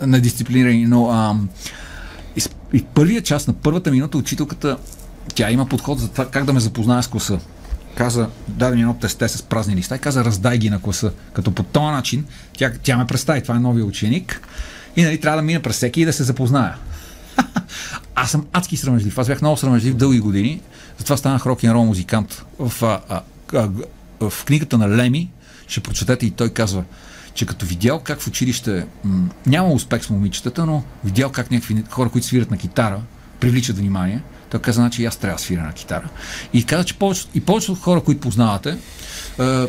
на 0.00 0.20
дисциплинирани. 0.20 0.86
Но 0.86 1.10
ам, 1.10 1.48
и, 2.36 2.42
и 2.72 2.82
първия 2.82 3.22
част 3.22 3.48
на 3.48 3.54
първата 3.54 3.90
минута 3.90 4.18
учителката 4.18 4.76
тя 5.34 5.50
има 5.50 5.66
подход 5.66 5.98
за 5.98 6.08
това 6.08 6.30
как 6.30 6.44
да 6.44 6.52
ме 6.52 6.60
запознае 6.60 7.02
с 7.02 7.08
класа. 7.08 7.38
Каза, 7.94 8.28
даде 8.48 8.74
ми 8.76 8.80
едно 8.80 8.94
тесте 8.94 9.28
с 9.28 9.42
празни 9.42 9.76
листа 9.76 9.96
и 9.96 9.98
каза, 9.98 10.24
раздай 10.24 10.58
ги 10.58 10.70
на 10.70 10.80
класа. 10.80 11.12
Като 11.32 11.50
по 11.50 11.62
този 11.62 11.86
начин 11.86 12.24
тя, 12.58 12.72
тя 12.82 12.96
ме 12.96 13.06
представи, 13.06 13.42
това 13.42 13.56
е 13.56 13.58
новия 13.58 13.84
ученик 13.84 14.40
и 14.96 15.02
нали, 15.02 15.20
трябва 15.20 15.36
да 15.36 15.42
мина 15.42 15.60
през 15.60 15.76
всеки 15.76 16.00
и 16.00 16.04
да 16.04 16.12
се 16.12 16.22
запозная. 16.24 16.74
Аз 18.14 18.30
съм 18.30 18.46
адски 18.52 18.76
срамежлив. 18.76 19.18
Аз 19.18 19.26
бях 19.26 19.40
много 19.40 19.56
срамежлив 19.56 19.94
дълги 19.94 20.20
години. 20.20 20.60
Затова 20.98 21.16
станах 21.16 21.46
рок 21.46 21.62
н 21.62 21.74
рол 21.74 21.84
музикант. 21.84 22.44
В, 22.58 22.82
а, 22.82 23.20
а, 23.54 23.68
в 24.20 24.44
книгата 24.44 24.78
на 24.78 24.96
Леми 24.96 25.30
ще 25.68 25.80
прочетете 25.80 26.26
и 26.26 26.30
той 26.30 26.48
казва, 26.48 26.84
че 27.34 27.46
като 27.46 27.66
видял 27.66 28.00
как 28.00 28.20
в 28.20 28.26
училище 28.26 28.86
м- 29.04 29.28
няма 29.46 29.68
успех 29.68 30.04
с 30.04 30.10
момичетата, 30.10 30.66
но 30.66 30.84
видял 31.04 31.30
как 31.30 31.50
някакви 31.50 31.84
хора, 31.90 32.10
които 32.10 32.26
свират 32.26 32.50
на 32.50 32.56
китара, 32.56 33.00
привличат 33.40 33.78
внимание, 33.78 34.22
той 34.50 34.60
каза, 34.60 34.80
значи 34.80 35.04
аз 35.04 35.16
трябва 35.16 35.36
да 35.36 35.42
свиря 35.42 35.62
на 35.62 35.72
китара. 35.72 36.08
И 36.52 36.64
каза, 36.64 36.84
че 36.84 36.94
повече, 36.94 37.26
и 37.34 37.40
повечето 37.40 37.74
хора, 37.74 38.00
които 38.00 38.20
познавате, 38.20 38.78
е, 39.38 39.66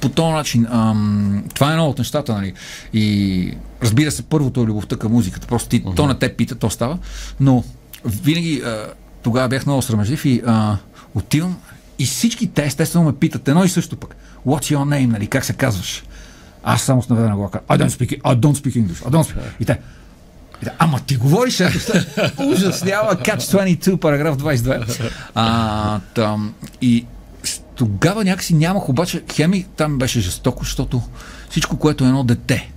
по 0.00 0.08
този 0.08 0.32
начин, 0.32 0.66
ам, 0.70 1.44
това 1.54 1.68
е 1.68 1.72
едно 1.72 1.86
от 1.86 1.98
нещата, 1.98 2.34
нали? 2.34 2.52
И 2.92 3.52
разбира 3.82 4.10
се, 4.10 4.22
първото 4.22 4.60
е 4.60 4.64
любовта 4.64 4.96
към 4.96 5.12
музиката. 5.12 5.46
Просто 5.46 5.68
ти, 5.68 5.84
uh-huh. 5.84 5.96
то 5.96 6.06
на 6.06 6.18
те 6.18 6.36
пита, 6.36 6.54
то 6.54 6.70
става. 6.70 6.98
Но 7.40 7.64
винаги 8.04 8.62
а, 8.64 8.86
тогава 9.22 9.48
бях 9.48 9.66
много 9.66 9.82
срамежлив 9.82 10.24
и 10.24 10.42
а, 10.46 10.76
отивам 11.14 11.56
и 11.98 12.06
всички 12.06 12.46
те 12.46 12.64
естествено 12.64 13.04
ме 13.04 13.16
питат 13.16 13.48
едно 13.48 13.64
и 13.64 13.68
също 13.68 13.96
пък. 13.96 14.16
What's 14.46 14.74
your 14.74 14.84
name, 14.84 15.06
нали? 15.06 15.26
Как 15.26 15.44
се 15.44 15.52
казваш? 15.52 16.04
Аз 16.64 16.82
само 16.82 17.02
с 17.02 17.08
наведена 17.08 17.36
глава 17.36 17.60
I 17.68 17.78
don't 17.78 17.88
speak, 17.88 18.20
I 18.20 18.36
don't 18.36 18.54
speak 18.54 18.86
English. 18.86 19.04
I 19.04 19.10
don't 19.10 19.32
speak. 19.32 19.40
И 19.60 19.64
те, 19.64 19.78
Ама 20.78 21.00
ти 21.06 21.16
говориш, 21.16 21.60
ужас, 22.38 22.84
няма 22.84 23.10
Catch 23.10 23.38
22, 23.38 23.96
параграф 23.96 24.36
22. 24.36 25.10
А, 25.34 26.00
там, 26.14 26.54
и 26.80 27.06
тогава 27.76 28.24
някакси 28.24 28.54
нямах, 28.54 28.88
обаче 28.88 29.22
хеми 29.32 29.66
там 29.76 29.98
беше 29.98 30.20
жестоко, 30.20 30.64
защото 30.64 31.02
всичко, 31.50 31.76
което 31.76 32.04
е 32.04 32.06
едно 32.06 32.24
дете, 32.24 32.70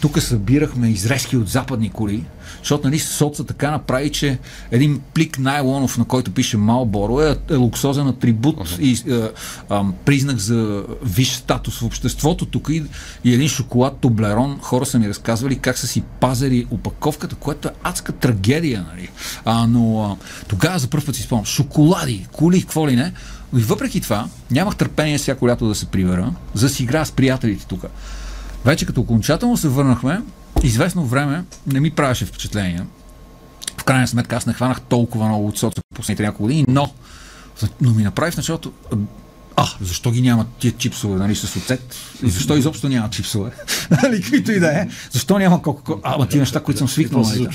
тук 0.00 0.20
събирахме 0.20 0.88
изрезки 0.88 1.36
от 1.36 1.48
западни 1.48 1.90
коли, 1.90 2.24
защото 2.58 2.86
нали, 2.86 2.98
соца 2.98 3.44
така 3.44 3.70
направи, 3.70 4.10
че 4.10 4.38
един 4.70 5.00
плик 5.14 5.38
найлонов, 5.38 5.98
на 5.98 6.04
който 6.04 6.30
пише 6.30 6.56
Малборо, 6.56 7.20
е, 7.20 7.36
е 7.50 7.54
луксозен 7.54 8.08
атрибут 8.08 8.56
uh-huh. 8.56 8.80
и 8.80 9.12
е, 9.12 9.16
е, 9.74 9.80
признак 10.04 10.38
за 10.38 10.84
виш 11.04 11.32
статус 11.32 11.78
в 11.78 11.82
обществото 11.82 12.46
тук 12.46 12.68
и, 12.68 12.82
и 13.24 13.34
един 13.34 13.48
шоколад 13.48 13.96
Тоблерон. 14.00 14.58
Хора 14.62 14.86
са 14.86 14.98
ми 14.98 15.08
разказвали 15.08 15.58
как 15.58 15.78
са 15.78 15.86
си 15.86 16.02
пазили 16.20 16.66
опаковката, 16.70 17.34
което 17.34 17.68
е 17.68 17.72
адска 17.82 18.12
трагедия. 18.12 18.86
Нали. 18.90 19.08
А, 19.44 19.66
но 19.66 20.02
а, 20.02 20.16
тогава 20.48 20.78
за 20.78 20.88
първ 20.88 21.06
път 21.06 21.16
си 21.16 21.22
спомням. 21.22 21.44
Шоколади, 21.44 22.26
коли, 22.32 22.60
какво 22.60 22.88
ли 22.88 22.96
не. 22.96 23.12
И 23.56 23.60
въпреки 23.60 24.00
това, 24.00 24.28
нямах 24.50 24.76
търпение 24.76 25.18
всяко 25.18 25.48
лято 25.48 25.68
да 25.68 25.74
се 25.74 25.86
прибера, 25.86 26.32
за 26.54 26.66
да 26.66 26.72
си 26.72 26.82
игра 26.82 27.04
с 27.04 27.12
приятелите 27.12 27.66
тук. 27.66 27.84
Вече 28.64 28.86
като 28.86 29.00
окончателно 29.00 29.56
се 29.56 29.68
върнахме, 29.68 30.22
известно 30.62 31.06
време 31.06 31.44
не 31.66 31.80
ми 31.80 31.90
правеше 31.90 32.26
впечатление. 32.26 32.82
В 33.78 33.84
крайна 33.84 34.08
сметка 34.08 34.36
аз 34.36 34.46
не 34.46 34.52
хванах 34.52 34.80
толкова 34.80 35.28
много 35.28 35.46
от 35.46 35.58
соца 35.58 35.82
последните 35.94 36.22
няколко 36.22 36.42
години, 36.42 36.64
но, 36.68 36.90
но 37.80 37.94
ми 37.94 38.02
направи 38.02 38.32
в 38.32 38.36
началото 38.36 38.72
а, 39.56 39.66
защо 39.80 40.10
ги 40.10 40.22
няма 40.22 40.46
тия 40.58 40.72
чипсове, 40.72 41.18
нали, 41.18 41.36
с 41.36 41.56
оцет? 41.56 41.94
И 42.22 42.30
защо 42.30 42.56
изобщо 42.56 42.88
няма 42.88 43.10
чипсове? 43.10 43.50
нали, 44.02 44.22
каквито 44.22 44.52
и 44.52 44.60
да 44.60 44.80
е. 44.80 44.88
Защо 45.10 45.38
няма 45.38 45.60
А, 45.88 45.94
Ама 46.02 46.28
ти 46.28 46.38
неща, 46.38 46.60
които 46.60 46.78
съм 46.78 46.88
свикнал. 46.88 47.22
Нали, 47.22 47.48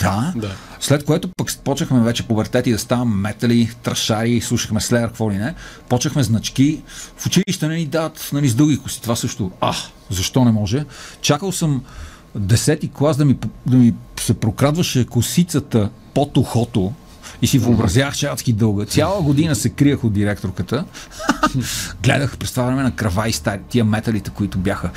да. 0.00 0.32
да. 0.36 0.50
След 0.80 1.04
което 1.04 1.28
пък 1.28 1.58
почнахме 1.64 2.00
вече 2.00 2.22
пубертети 2.22 2.72
да 2.72 2.78
ставам 2.78 3.20
метали, 3.20 3.70
трашари, 3.82 4.40
слушахме 4.40 4.80
Слеер, 4.80 5.08
какво 5.08 5.30
ли 5.30 5.36
не. 5.36 5.54
Почнахме 5.88 6.22
значки. 6.22 6.82
В 7.16 7.26
училище 7.26 7.68
не 7.68 7.76
ни 7.76 7.86
дават 7.86 8.30
нали, 8.32 8.48
с 8.48 8.54
дълги 8.54 8.78
коси. 8.78 9.02
Това 9.02 9.16
също. 9.16 9.50
А, 9.60 9.74
защо 10.10 10.44
не 10.44 10.52
може? 10.52 10.84
Чакал 11.20 11.52
съм 11.52 11.82
десети 12.34 12.90
клас 12.94 13.16
да 13.16 13.24
ми, 13.24 13.36
да 13.66 13.76
ми 13.76 13.94
се 14.20 14.34
прокрадваше 14.34 15.06
косицата 15.06 15.90
под 16.14 16.36
ухото, 16.36 16.92
и 17.42 17.46
си 17.46 17.58
въобразявах, 17.58 18.14
че 18.14 18.26
адски 18.26 18.52
дълга. 18.52 18.84
Цяла 18.84 19.22
година 19.22 19.54
се 19.54 19.68
криях 19.68 20.04
от 20.04 20.12
директорката. 20.12 20.84
Гледах 22.02 22.38
през 22.38 22.50
това 22.50 22.64
време 22.64 22.82
на 22.82 22.90
крава 22.90 23.28
и 23.28 23.32
стари, 23.32 23.60
тия 23.68 23.84
металите, 23.84 24.30
които 24.30 24.58
бяха. 24.58 24.90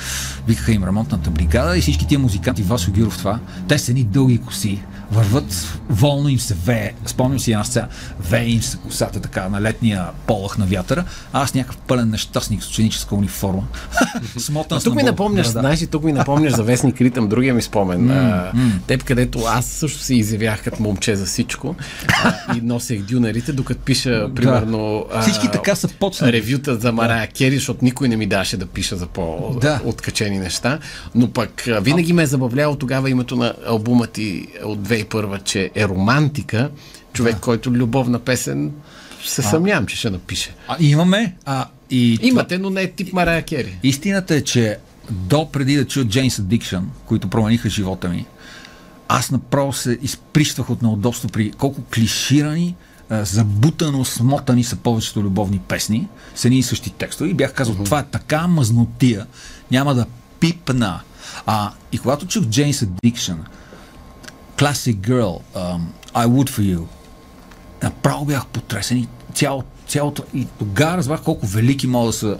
Викаха 0.46 0.72
им 0.72 0.84
ремонтната 0.84 1.30
бригада 1.30 1.78
и 1.78 1.80
всички 1.80 2.06
тия 2.06 2.18
музиканти, 2.18 2.62
Васо 2.62 2.92
Гиров 2.92 3.18
това, 3.18 3.38
те 3.68 3.78
са 3.78 3.92
ни 3.92 4.04
дълги 4.04 4.38
коси 4.38 4.82
върват, 5.10 5.78
волно 5.88 6.28
им 6.28 6.38
се 6.38 6.54
вее. 6.54 6.92
Спомням 7.06 7.40
си 7.40 7.52
една 7.52 7.64
сцена, 7.64 7.88
вее 8.20 8.46
им 8.46 8.62
се 8.62 8.76
косата 8.76 9.20
така 9.20 9.48
на 9.48 9.62
летния 9.62 10.06
полах 10.26 10.58
на 10.58 10.66
вятъра, 10.66 11.04
а 11.32 11.42
аз 11.42 11.54
някакъв 11.54 11.76
пълен 11.76 12.10
нещастник 12.10 12.62
с 12.62 12.68
ученическа 12.68 13.14
униформа. 13.14 13.62
Смотан 14.38 14.80
тук 14.80 14.94
ми 14.94 15.02
напомняш, 15.02 15.46
знаеш, 15.46 15.86
тук 15.90 16.04
ми 16.04 16.12
напомняш 16.12 16.52
за 16.52 16.62
вестник 16.62 17.00
Ритъм, 17.00 17.28
другия 17.28 17.54
ми 17.54 17.62
спомен. 17.62 18.08
Mm, 18.08 18.54
mm. 18.54 18.70
Теб, 18.86 19.04
където 19.04 19.42
аз 19.48 19.66
също 19.66 19.98
се 19.98 20.14
изявях 20.14 20.64
като 20.64 20.82
момче 20.82 21.16
за 21.16 21.26
всичко 21.26 21.74
а, 22.24 22.56
и 22.56 22.60
носех 22.60 23.02
дюнерите, 23.02 23.52
докато 23.52 23.80
пиша, 23.80 24.28
примерно, 24.34 25.06
да. 25.12 25.20
Всички 25.20 25.50
така 25.50 25.74
са 25.74 25.88
почнали. 25.88 26.32
Ревюта 26.32 26.76
за 26.76 26.92
Марая 26.92 27.26
да. 27.26 27.32
Кери, 27.32 27.54
защото 27.54 27.84
никой 27.84 28.08
не 28.08 28.16
ми 28.16 28.26
даваше 28.26 28.56
да 28.56 28.66
пиша 28.66 28.96
за 28.96 29.06
по-откачени 29.06 30.36
да. 30.36 30.42
неща. 30.42 30.78
Но 31.14 31.30
пък 31.30 31.62
винаги 31.80 32.12
ме 32.12 32.22
е 32.22 32.26
забавляло 32.26 32.76
тогава 32.76 33.10
името 33.10 33.36
на 33.36 33.54
албума 33.66 34.06
ти 34.06 34.46
от 34.64 34.78
2001, 35.04 35.44
че 35.44 35.70
е 35.74 35.88
романтика, 35.88 36.70
човек, 37.12 37.34
да. 37.34 37.40
който 37.40 37.70
любовна 37.70 38.18
песен 38.18 38.72
се 39.24 39.42
съмнявам, 39.42 39.86
че 39.86 39.96
ще 39.96 40.10
напише. 40.10 40.54
А, 40.68 40.76
имаме. 40.80 41.36
А, 41.44 41.66
и 41.90 42.18
Имате, 42.22 42.58
но 42.58 42.70
не 42.70 42.82
е 42.82 42.90
тип 42.90 43.12
Марая 43.12 43.42
Кери. 43.42 43.78
Истината 43.82 44.34
е, 44.34 44.40
че 44.40 44.78
до 45.10 45.50
преди 45.52 45.76
да 45.76 45.86
чуя 45.86 46.06
Jane's 46.06 46.42
Addiction, 46.42 46.82
които 47.06 47.28
промениха 47.28 47.68
живота 47.68 48.08
ми, 48.08 48.26
аз 49.08 49.30
направо 49.30 49.72
се 49.72 49.98
изприщвах 50.02 50.70
от 50.70 50.82
неудобство 50.82 51.28
при 51.28 51.50
колко 51.50 51.82
клиширани, 51.94 52.76
забутано, 53.10 54.04
смотани 54.04 54.64
са 54.64 54.76
повечето 54.76 55.22
любовни 55.22 55.58
песни 55.58 56.08
с 56.34 56.44
едни 56.44 56.58
и 56.58 56.62
същи 56.62 56.90
текстове 56.90 57.30
и 57.30 57.34
бях 57.34 57.52
казал, 57.52 57.74
uh-huh. 57.74 57.84
това 57.84 57.98
е 57.98 58.06
така 58.10 58.46
мазнотия, 58.46 59.26
няма 59.70 59.94
да 59.94 60.06
пипна. 60.40 61.00
А, 61.46 61.72
и 61.92 61.98
когато 61.98 62.26
чух 62.26 62.44
Jane's 62.44 62.86
Addiction, 62.86 63.36
Classic 64.56 64.96
Girl, 64.96 65.42
um, 65.54 65.80
I 66.14 66.26
Would 66.26 66.50
For 66.50 66.76
You. 66.76 66.84
Направо 67.82 68.24
бях 68.24 68.46
потресен 68.46 68.98
и 68.98 69.08
цяло, 69.34 69.64
цялото... 69.88 70.24
И 70.34 70.46
тогава 70.58 70.96
разбрах 70.96 71.22
колко 71.22 71.46
велики 71.46 71.86
могат 71.86 72.08
да 72.08 72.12
са 72.12 72.38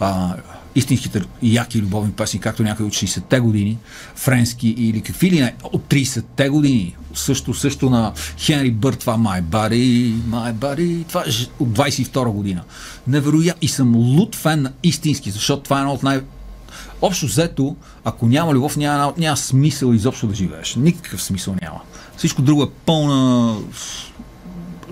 а, 0.00 0.34
истинските 0.74 1.22
яки 1.42 1.82
любовни 1.82 2.12
песни, 2.12 2.40
както 2.40 2.62
някои 2.62 2.86
от 2.86 2.92
60-те 2.92 3.40
години, 3.40 3.78
френски 4.14 4.68
или 4.68 5.00
какви 5.00 5.30
ли 5.30 5.40
не, 5.40 5.54
от 5.62 5.82
30-те 5.88 6.48
години. 6.48 6.96
Също, 7.14 7.54
също 7.54 7.90
на 7.90 8.12
Хенри 8.38 8.70
Бърт, 8.70 8.98
това 8.98 9.18
My 9.18 9.42
Body, 9.42 10.14
My 10.14 10.54
Body, 10.54 11.06
това 11.08 11.20
е 11.20 11.30
от 11.58 11.68
22 11.68 12.28
година. 12.28 12.62
Невероятно. 13.06 13.58
И 13.62 13.68
съм 13.68 13.96
луд 13.96 14.36
фен 14.36 14.62
на 14.62 14.72
истински, 14.82 15.30
защото 15.30 15.62
това 15.62 15.78
е 15.78 15.80
едно 15.80 15.92
от 15.92 16.02
най- 16.02 16.20
Общо 17.02 17.26
взето, 17.26 17.76
ако 18.04 18.26
няма 18.26 18.52
любов, 18.52 18.76
няма, 18.76 19.12
няма 19.18 19.36
смисъл 19.36 19.92
изобщо 19.92 20.26
да 20.26 20.34
живееш. 20.34 20.76
Никакъв 20.76 21.22
смисъл 21.22 21.54
няма. 21.62 21.80
Всичко 22.16 22.42
друго 22.42 22.62
е 22.62 22.70
пълна... 22.86 23.56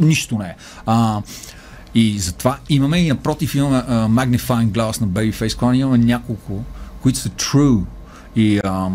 Нищо 0.01 0.39
не 0.39 0.45
е. 0.45 0.55
А, 0.87 1.23
и 1.95 2.19
затова 2.19 2.59
имаме 2.69 2.99
и 2.99 3.09
напротив 3.09 3.55
имаме 3.55 3.79
uh, 3.79 4.09
Magnifying 4.09 4.71
Glass 4.71 5.01
на 5.01 5.09
Babyface 5.09 5.49
Clan, 5.49 5.77
имаме 5.77 5.99
няколко, 5.99 6.65
които 7.03 7.19
са 7.19 7.29
true. 7.29 7.85
И 8.37 8.61
а, 8.65 8.89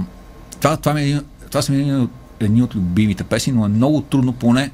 това, 0.60 0.78
това, 0.78 0.94
ми, 0.94 1.02
е 1.02 1.22
това 1.50 1.62
са 1.62 1.72
ми 1.72 2.08
едни 2.40 2.64
от 2.64 2.76
любимите 2.76 3.24
песни, 3.24 3.54
но 3.54 3.66
е 3.66 3.70
много 3.70 4.02
трудно 4.02 4.34
поне 4.34 4.72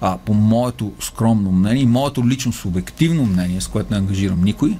а, 0.00 0.18
по 0.18 0.34
моето 0.34 0.92
скромно 1.00 1.52
мнение 1.52 1.82
и 1.82 1.86
моето 1.86 2.28
лично 2.28 2.52
субективно 2.52 3.26
мнение, 3.26 3.60
с 3.60 3.68
което 3.68 3.92
не 3.92 3.98
ангажирам 3.98 4.44
никой, 4.44 4.78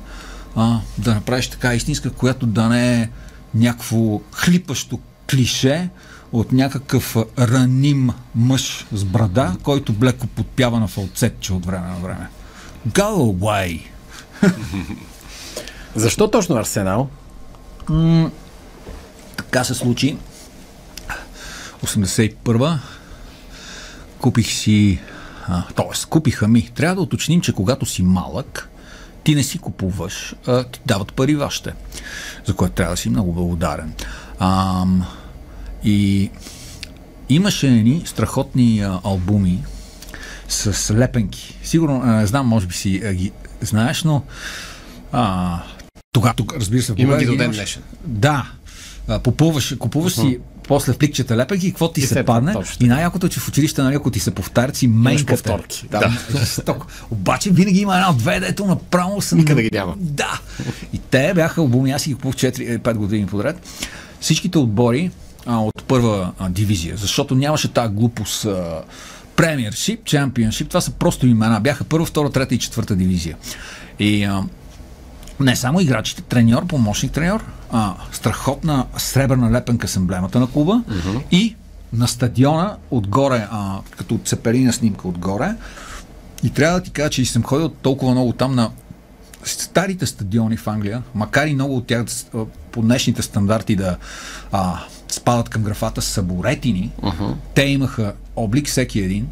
а, 0.57 0.81
да 0.99 1.15
направиш 1.15 1.49
така 1.49 1.75
истинска, 1.75 2.11
която 2.11 2.47
да 2.47 2.69
не 2.69 3.03
е 3.03 3.09
някакво 3.55 4.21
хлипащо 4.33 4.99
клише 5.31 5.89
от 6.33 6.53
някакъв 6.53 7.17
раним 7.39 8.11
мъж 8.35 8.87
с 8.93 9.05
брада, 9.05 9.57
който 9.63 9.93
блеко 9.93 10.27
подпява 10.27 10.81
на 10.81 10.89
фалцетче 10.89 11.53
от 11.53 11.67
време 11.67 11.89
на 11.89 11.97
време. 11.97 12.29
Go 12.89 13.37
away! 13.37 13.81
Защо 15.95 16.31
точно 16.31 16.57
Арсенал? 16.57 17.09
М- 17.89 18.31
така 19.37 19.65
се 19.65 19.75
случи. 19.75 20.17
81-а 21.85 22.79
купих 24.21 24.53
си 24.53 25.01
т.е. 25.77 26.09
купиха 26.09 26.49
ми. 26.49 26.71
Трябва 26.75 26.95
да 26.95 27.03
уточним, 27.03 27.41
че 27.41 27.53
когато 27.53 27.87
си 27.87 28.03
малък, 28.03 28.70
ти 29.25 29.35
не 29.35 29.43
си 29.43 29.59
купуваш, 29.59 30.35
а 30.47 30.65
ти 30.65 30.81
дават 30.87 31.13
пари 31.13 31.35
вашите, 31.35 31.73
за 32.47 32.55
което 32.55 32.75
трябва 32.75 32.95
да 32.95 32.97
си 32.97 33.11
много 33.11 33.33
благодарен. 33.33 33.93
А, 34.39 34.85
и 35.85 36.31
имаше 37.29 37.71
ни 37.71 38.03
страхотни 38.07 38.81
а, 38.81 39.01
албуми 39.05 39.65
с 40.49 40.95
лепенки. 40.95 41.59
Сигурно, 41.63 42.05
не 42.05 42.27
знам, 42.27 42.47
може 42.47 42.67
би 42.67 42.75
си 42.75 43.03
а, 43.05 43.13
ги 43.13 43.33
знаеш, 43.61 44.05
но 44.05 44.23
а, 45.13 45.59
тогава, 46.13 46.35
тук, 46.35 46.55
разбира 46.57 46.83
се, 46.83 46.95
има 46.97 47.17
ги 47.17 47.27
до 47.27 47.37
ден 47.37 47.51
днешен. 47.51 47.83
Да, 48.05 48.51
попълваш, 49.23 49.75
купуваш 49.79 50.13
uh-huh. 50.13 50.31
си 50.31 50.39
после 50.71 50.93
в 50.93 50.99
пликчета 50.99 51.37
лепеки 51.37 51.67
и 51.67 51.71
какво 51.71 51.93
ти 51.93 52.01
и 52.01 52.07
се 52.07 52.25
падне. 52.25 52.53
Точно. 52.53 52.87
И 52.87 52.89
най-якото, 52.89 53.29
че 53.29 53.41
в 53.41 53.49
училище, 53.49 53.83
нали, 53.83 53.95
ако 53.95 54.11
ти 54.11 54.21
се 54.21 54.31
повтарят, 54.31 54.77
си 54.77 54.89
мейнката. 54.89 55.59
Да, 55.91 56.13
да. 56.67 56.77
Обаче 57.11 57.51
винаги 57.51 57.81
има 57.81 57.97
една-две, 57.97 58.41
дето 58.41 58.67
направо 58.67 59.21
съм... 59.21 59.39
Никъде 59.39 59.63
ги 59.63 59.71
няма. 59.73 59.95
Да. 59.97 60.41
И 60.93 60.99
те 60.99 61.33
бяха 61.35 61.61
албуми, 61.61 61.93
аз 61.93 62.03
си 62.03 62.09
ги 62.09 62.15
купувах 62.15 62.37
4-5 62.37 62.95
години 62.95 63.27
подред. 63.27 63.57
Всичките 64.21 64.59
отбори 64.59 65.11
а, 65.47 65.59
от 65.59 65.85
първа 65.85 66.33
а, 66.39 66.49
дивизия, 66.49 66.97
защото 66.97 67.35
нямаше 67.35 67.69
тази 67.69 67.95
глупост 67.95 68.47
премиершип, 69.37 70.05
чемпионшип, 70.05 70.69
това 70.69 70.81
са 70.81 70.91
просто 70.91 71.27
имена. 71.27 71.61
Бяха 71.61 71.85
първа, 71.85 72.07
втора, 72.07 72.31
трета 72.31 72.55
и 72.55 72.59
четвърта 72.59 72.97
дивизия. 72.97 73.37
И 73.99 74.25
а, 74.25 74.45
не 75.41 75.57
само 75.57 75.81
играчите, 75.81 76.23
треньор, 76.23 76.67
помощник 76.67 77.13
треньор, 77.13 77.45
а, 77.73 77.95
страхотна 78.13 78.87
сребърна 78.97 79.53
лепенка 79.53 79.89
с 79.89 79.97
емблемата 79.97 80.41
на 80.41 80.47
клуба 80.47 80.83
uh-huh. 80.89 81.23
и 81.31 81.57
на 81.93 82.09
стадиона 82.09 82.77
отгоре, 82.91 83.49
а, 83.51 83.79
като 83.97 84.21
цепелина 84.25 84.73
снимка 84.73 85.09
отгоре. 85.09 85.55
И 86.43 86.51
трябва 86.51 86.79
да 86.79 86.85
ти 86.85 86.91
кажа, 86.91 87.11
че 87.11 87.25
съм 87.25 87.43
ходил 87.43 87.69
толкова 87.69 88.13
много 88.13 88.33
там 88.33 88.55
на 88.55 88.71
старите 89.45 90.07
стадиони 90.07 90.57
в 90.57 90.67
Англия, 90.67 91.03
макар 91.15 91.47
и 91.47 91.55
много 91.55 91.77
от 91.77 91.87
тях 91.87 92.05
по 92.73 92.83
днешните 92.83 93.23
стандарти 93.23 93.77
да 93.77 93.97
а, 94.53 94.81
спадат 95.09 95.49
към 95.49 95.63
графата 95.63 96.03
саборетини, 96.03 96.91
uh-huh. 97.03 97.35
те 97.55 97.63
имаха 97.63 98.13
облик 98.37 98.67
всеки 98.67 99.01
един. 99.01 99.29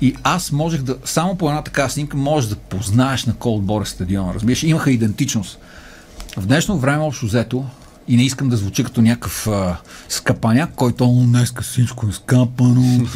И 0.00 0.14
аз 0.22 0.52
можех 0.52 0.82
да, 0.82 0.96
само 1.04 1.36
по 1.36 1.48
една 1.48 1.62
така 1.62 1.88
снимка, 1.88 2.16
можеш 2.16 2.50
да 2.50 2.56
познаеш 2.56 3.24
на 3.24 3.34
кой 3.34 3.52
отбор 3.52 3.82
е 3.82 3.84
стадиона. 3.84 4.34
Разбираш, 4.34 4.62
имаха 4.62 4.90
идентичност. 4.90 5.58
В 6.36 6.46
днешно 6.46 6.78
време, 6.78 7.02
общо 7.02 7.26
взето, 7.26 7.64
и 8.08 8.16
не 8.16 8.22
искам 8.22 8.48
да 8.48 8.56
звуча 8.56 8.84
като 8.84 9.02
някакъв 9.02 9.46
а, 9.46 9.76
скапаняк, 10.08 10.70
който 10.74 11.06
днеска 11.06 11.62
всичко 11.62 12.06
е 12.08 12.12
скапано. 12.12 13.06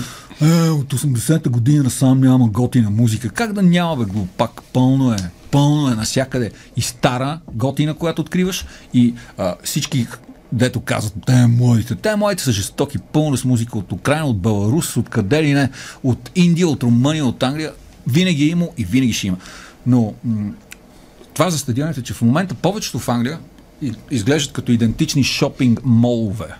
Е, 0.42 0.68
от 0.68 0.94
80-та 0.94 1.50
година 1.50 1.90
сам 1.90 2.20
няма 2.20 2.48
готина 2.48 2.90
музика. 2.90 3.28
Как 3.28 3.52
да 3.52 3.62
няма, 3.62 3.96
бе, 3.96 4.04
глупак? 4.04 4.62
Пълно 4.72 5.12
е. 5.12 5.16
Пълно 5.50 5.88
е 5.88 5.94
насякъде. 5.94 6.50
И 6.76 6.82
стара 6.82 7.40
готина, 7.52 7.94
която 7.94 8.22
откриваш, 8.22 8.66
и 8.94 9.14
а, 9.38 9.54
всички 9.64 10.06
дето 10.52 10.80
казват, 10.80 11.14
те 11.26 11.32
е 11.32 11.46
моите. 11.46 11.94
Те 11.94 12.16
моите 12.16 12.42
са 12.42 12.52
жестоки, 12.52 12.98
пълно 12.98 13.36
с 13.36 13.44
музика 13.44 13.78
от 13.78 13.92
Украина, 13.92 14.26
от 14.26 14.40
Беларус, 14.40 14.96
от 14.96 15.08
къде 15.08 15.42
ли 15.42 15.52
не, 15.52 15.70
от 16.02 16.30
Индия, 16.34 16.68
от 16.68 16.82
Румъния, 16.82 17.26
от 17.26 17.42
Англия. 17.42 17.72
Винаги 18.06 18.44
е 18.44 18.48
имал 18.48 18.72
и 18.78 18.84
винаги 18.84 19.12
ще 19.12 19.26
има. 19.26 19.36
Но 19.86 20.14
м- 20.24 20.52
това 21.34 21.50
за 21.50 21.58
стадионите, 21.58 22.02
че 22.02 22.14
в 22.14 22.22
момента 22.22 22.54
повечето 22.54 22.98
в 22.98 23.08
Англия 23.08 23.38
изглеждат 24.10 24.52
като 24.52 24.72
идентични 24.72 25.24
шопинг 25.24 25.80
молове. 25.84 26.54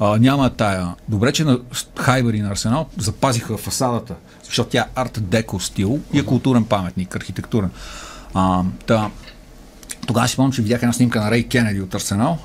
А, 0.00 0.18
няма 0.18 0.50
тая. 0.50 0.94
Добре, 1.08 1.32
че 1.32 1.44
на 1.44 1.60
Хайбер 1.98 2.34
и 2.34 2.40
на 2.40 2.50
Арсенал 2.50 2.88
запазиха 2.98 3.56
фасадата, 3.56 4.14
защото 4.44 4.70
тя 4.70 4.80
е 4.80 5.00
арт 5.00 5.18
деко 5.22 5.60
стил 5.60 6.00
и 6.12 6.18
е 6.18 6.24
културен 6.24 6.64
паметник, 6.64 7.16
архитектурен. 7.16 7.70
А, 8.34 8.62
да, 8.86 9.10
тогава 10.06 10.28
си 10.28 10.32
спомням, 10.32 10.52
че 10.52 10.62
видях 10.62 10.82
една 10.82 10.92
снимка 10.92 11.20
на 11.20 11.30
Рей 11.30 11.48
Кенеди 11.48 11.80
от 11.80 11.94
Арсенал. 11.94 12.38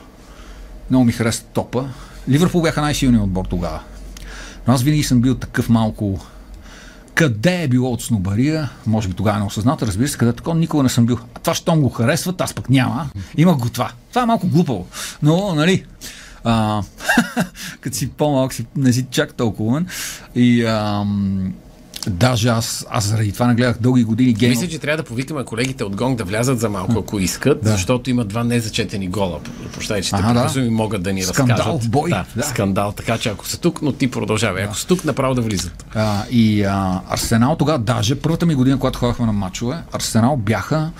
Много 0.90 1.06
ми 1.06 1.12
хареса 1.12 1.44
топа. 1.44 1.90
Ливърпул 2.30 2.62
бяха 2.62 2.82
най-силният 2.82 3.24
отбор 3.24 3.46
тогава. 3.46 3.80
Но 4.68 4.74
аз 4.74 4.84
винаги 4.84 5.04
съм 5.04 5.22
бил 5.22 5.36
такъв 5.36 5.70
малко 5.70 6.26
къде 7.16 7.64
е 7.64 7.68
било 7.68 7.92
от 7.92 8.02
снобария, 8.02 8.70
може 8.86 9.08
би 9.08 9.14
тогава 9.14 9.40
не 9.40 9.46
осъзната, 9.46 9.88
разбира 9.88 10.08
се, 10.08 10.18
къде 10.18 10.34
такова 10.34 10.56
никога 10.56 10.84
не 10.84 10.90
съм 10.90 11.06
бил. 11.06 11.18
А 11.36 11.40
това, 11.40 11.54
щом 11.54 11.82
го 11.82 11.90
харесват, 11.90 12.42
аз 12.42 12.54
пък 12.54 12.70
няма. 12.70 13.10
Имах 13.38 13.58
го 13.58 13.70
това. 13.70 13.92
Това 14.10 14.22
е 14.22 14.26
малко 14.26 14.48
глупаво. 14.48 14.88
Но, 15.22 15.56
нали, 15.56 15.86
а, 16.44 16.84
като 17.82 17.98
си 17.98 18.10
по-малък, 18.10 18.54
си, 18.54 18.66
не 18.76 18.94
си 18.94 19.06
чак 19.12 19.34
толкова. 19.34 19.84
И 20.36 20.66
ам, 20.66 21.54
Даже 22.10 22.50
аз, 22.50 22.86
аз 22.90 23.06
заради 23.06 23.32
това 23.32 23.48
не 23.48 23.56
гледах 23.56 23.78
дълги 23.80 24.04
години 24.04 24.34
гейм. 24.34 24.50
Мисля, 24.50 24.68
че 24.68 24.80
трябва 24.80 24.98
да 24.98 25.04
повикаме 25.04 25.44
колегите 25.44 25.84
от 25.84 25.96
Гонг 25.96 26.18
да 26.18 26.24
влязат 26.24 26.60
за 26.60 26.70
малко, 26.70 27.00
ако 27.00 27.20
искат, 27.20 27.64
да. 27.64 27.70
защото 27.70 28.10
има 28.10 28.26
два 28.26 28.44
незачетени 28.44 29.08
гола. 29.08 29.40
Прощай, 29.74 30.02
че 30.02 30.12
те 30.12 30.18
да. 30.18 30.52
и 30.56 30.70
могат 30.70 31.04
да 31.04 31.14
ни 31.14 31.24
скандал, 31.24 31.58
разкажат. 31.58 31.92
Бой. 31.92 32.10
Да, 32.10 32.26
да, 32.36 32.44
скандал. 32.44 32.92
Така 32.92 33.18
че 33.18 33.30
ако 33.30 33.48
са 33.48 33.60
тук, 33.60 33.82
но 33.82 33.92
ти 33.92 34.12
продължавай. 34.12 34.64
Да. 34.64 34.68
Ако 34.68 34.78
са 34.78 34.88
тук, 34.88 35.06
направо 35.06 35.36
да 35.36 35.42
влизат. 35.42 35.86
А, 35.96 36.24
и 36.32 36.64
а, 36.64 37.02
Арсенал 37.10 37.56
тогава, 37.56 37.80
даже 37.80 38.16
първата 38.16 38.46
ми 38.46 38.56
година, 38.56 38.80
когато 38.80 39.00
ходихме 39.00 39.26
на 39.26 39.34
матчове, 39.34 39.78
Арсенал 39.94 40.38
бяха 40.38 40.92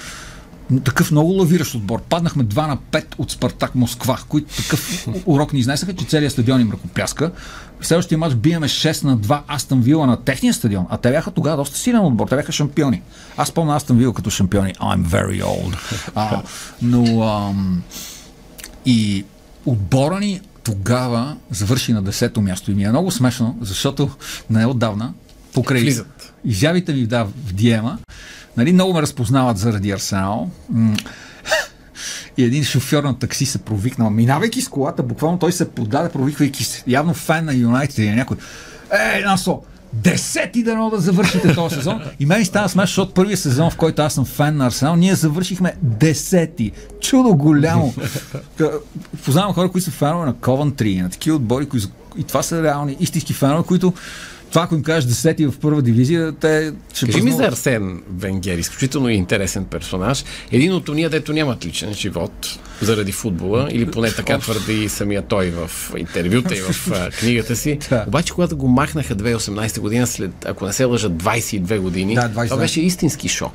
такъв 0.84 1.12
много 1.12 1.32
лавиращ 1.32 1.76
отбор. 1.76 2.02
Паднахме 2.02 2.44
2 2.44 2.68
на 2.68 2.78
5 2.78 3.06
от 3.18 3.32
Спартак 3.32 3.76
Москва, 3.76 4.18
които 4.30 4.56
такъв 4.56 5.08
урок 5.26 5.54
ни 5.54 5.60
изнесаха, 5.60 5.96
че 5.96 6.06
целият 6.06 6.34
стадион 6.34 6.62
им 6.62 6.72
ръкопляска. 6.72 7.32
В 7.80 7.88
следващия 7.88 8.18
матч 8.18 8.36
биеме 8.36 8.68
6 8.68 9.04
на 9.04 9.18
2 9.18 9.42
Астън 9.48 9.82
Вила 9.82 10.08
на 10.08 10.22
техния 10.24 10.54
стадион, 10.54 10.86
а 10.90 10.98
те 10.98 11.12
бяха 11.12 11.32
тогава 11.32 11.58
доста 11.58 11.78
силен 11.78 12.00
отбор, 12.06 12.28
те 12.28 12.36
бяха 12.36 12.52
шампиони. 12.52 13.02
Аз 13.38 13.52
помня 13.52 13.76
Астън 13.76 13.98
Вила 13.98 14.14
като 14.14 14.30
шампиони. 14.30 14.74
I'm 14.74 15.06
very 15.06 15.44
old. 15.44 15.78
А, 16.16 16.42
но 16.82 17.24
ам, 17.24 17.84
и 18.86 19.26
отбора 19.66 20.20
ни 20.20 20.42
тогава 20.64 21.38
завърши 21.52 21.94
на 21.94 22.04
10-то 22.04 22.42
място 22.42 22.72
и 22.72 22.76
ми 22.76 22.84
е 22.84 22.90
много 22.90 23.12
смешно, 23.12 23.58
защото 23.62 24.10
не 24.50 24.62
е 24.62 24.66
отдавна 24.66 25.14
покрай 25.54 25.82
Влизат. 25.82 26.34
изявите 26.46 26.94
ми 26.94 27.06
да, 27.06 27.24
в 27.24 27.54
Диема, 27.54 27.98
нали, 28.58 28.74
много 28.74 28.94
ме 28.94 29.02
разпознават 29.02 29.58
заради 29.58 29.92
Арсенал. 29.92 30.50
И 32.38 32.44
един 32.44 32.64
шофьор 32.64 33.04
на 33.04 33.20
такси 33.20 33.46
се 33.46 33.58
провикнал. 33.58 34.10
Минавайки 34.10 34.62
с 34.62 34.68
колата, 34.68 35.04
буквално 35.04 35.40
той 35.40 35.52
се 35.52 35.72
подаде, 35.72 36.10
провиквайки 36.10 36.64
се. 36.64 36.84
Явно 36.88 37.14
фен 37.14 37.46
на 37.46 37.54
Юнайтед 37.54 37.98
или 37.98 38.12
някой. 38.12 38.38
Е, 38.92 39.22
Насо, 39.26 39.62
десети 39.94 40.64
дано 40.64 40.90
да 40.90 41.00
завършите 41.00 41.56
този 41.56 41.76
сезон. 41.80 42.02
И 42.20 42.26
мен 42.26 42.46
става 42.46 42.70
смешно, 42.70 42.88
защото 42.88 43.14
първият 43.14 43.40
сезон, 43.40 43.72
в 43.72 43.78
който 43.78 44.02
аз 44.02 44.14
съм 44.14 44.26
фен 44.26 44.58
на 44.58 44.66
Арсенал, 44.66 44.96
ние 44.96 45.16
завършихме 45.16 45.74
десети. 45.82 46.72
Чудо 47.02 47.36
голямо. 47.36 47.94
Познавам 49.26 49.54
хора, 49.54 49.70
които 49.70 49.86
са 49.86 49.92
фенове 49.92 50.26
на 50.26 50.34
Ковантри, 50.34 50.96
на 50.96 51.10
такива 51.10 51.36
отбори, 51.36 51.70
които 51.70 51.88
и 52.18 52.24
това 52.24 52.44
са 52.44 52.64
реални 52.64 52.98
истински 53.00 53.34
фенове, 53.34 53.64
които 53.64 53.94
това, 54.54 54.64
ако 54.64 54.76
им 54.76 54.84
кажеш 54.84 55.06
десети 55.06 55.46
в 55.46 55.54
първа 55.62 55.82
дивизия, 55.82 56.32
те 56.32 56.74
ще 56.94 57.06
Кажи 57.06 57.22
ми 57.22 57.32
за 57.32 57.44
Арсен 57.44 58.02
Венгер, 58.18 58.58
изключително 58.58 59.10
интересен 59.10 59.66
персонаж. 59.66 60.24
Един 60.52 60.74
от 60.74 60.90
уния, 60.90 61.10
дето 61.10 61.34
нямат 61.34 61.66
личен 61.66 61.94
живот 61.94 62.60
заради 62.82 63.12
футбола, 63.12 63.68
или 63.72 63.92
поне 63.92 64.12
така 64.12 64.40
твърди 64.40 64.90
самия 64.90 65.22
той 65.22 65.52
в 65.52 65.94
интервюта 65.98 66.56
и 66.56 66.62
в 66.62 66.92
книгата 67.20 67.56
си. 67.56 67.80
да. 67.90 68.06
Обаче, 68.08 68.34
когато 68.34 68.58
го 68.58 68.68
махнаха 68.68 69.16
2018 69.16 69.80
година, 69.80 70.08
след, 70.08 70.46
ако 70.46 70.66
не 70.66 70.74
се 70.74 70.84
лъжат, 70.84 71.14
22 71.14 71.80
години, 71.80 72.16
да, 72.16 72.30
20, 72.30 72.50
това 72.50 72.58
беше 72.58 72.82
истински 72.82 73.30
шок. 73.30 73.54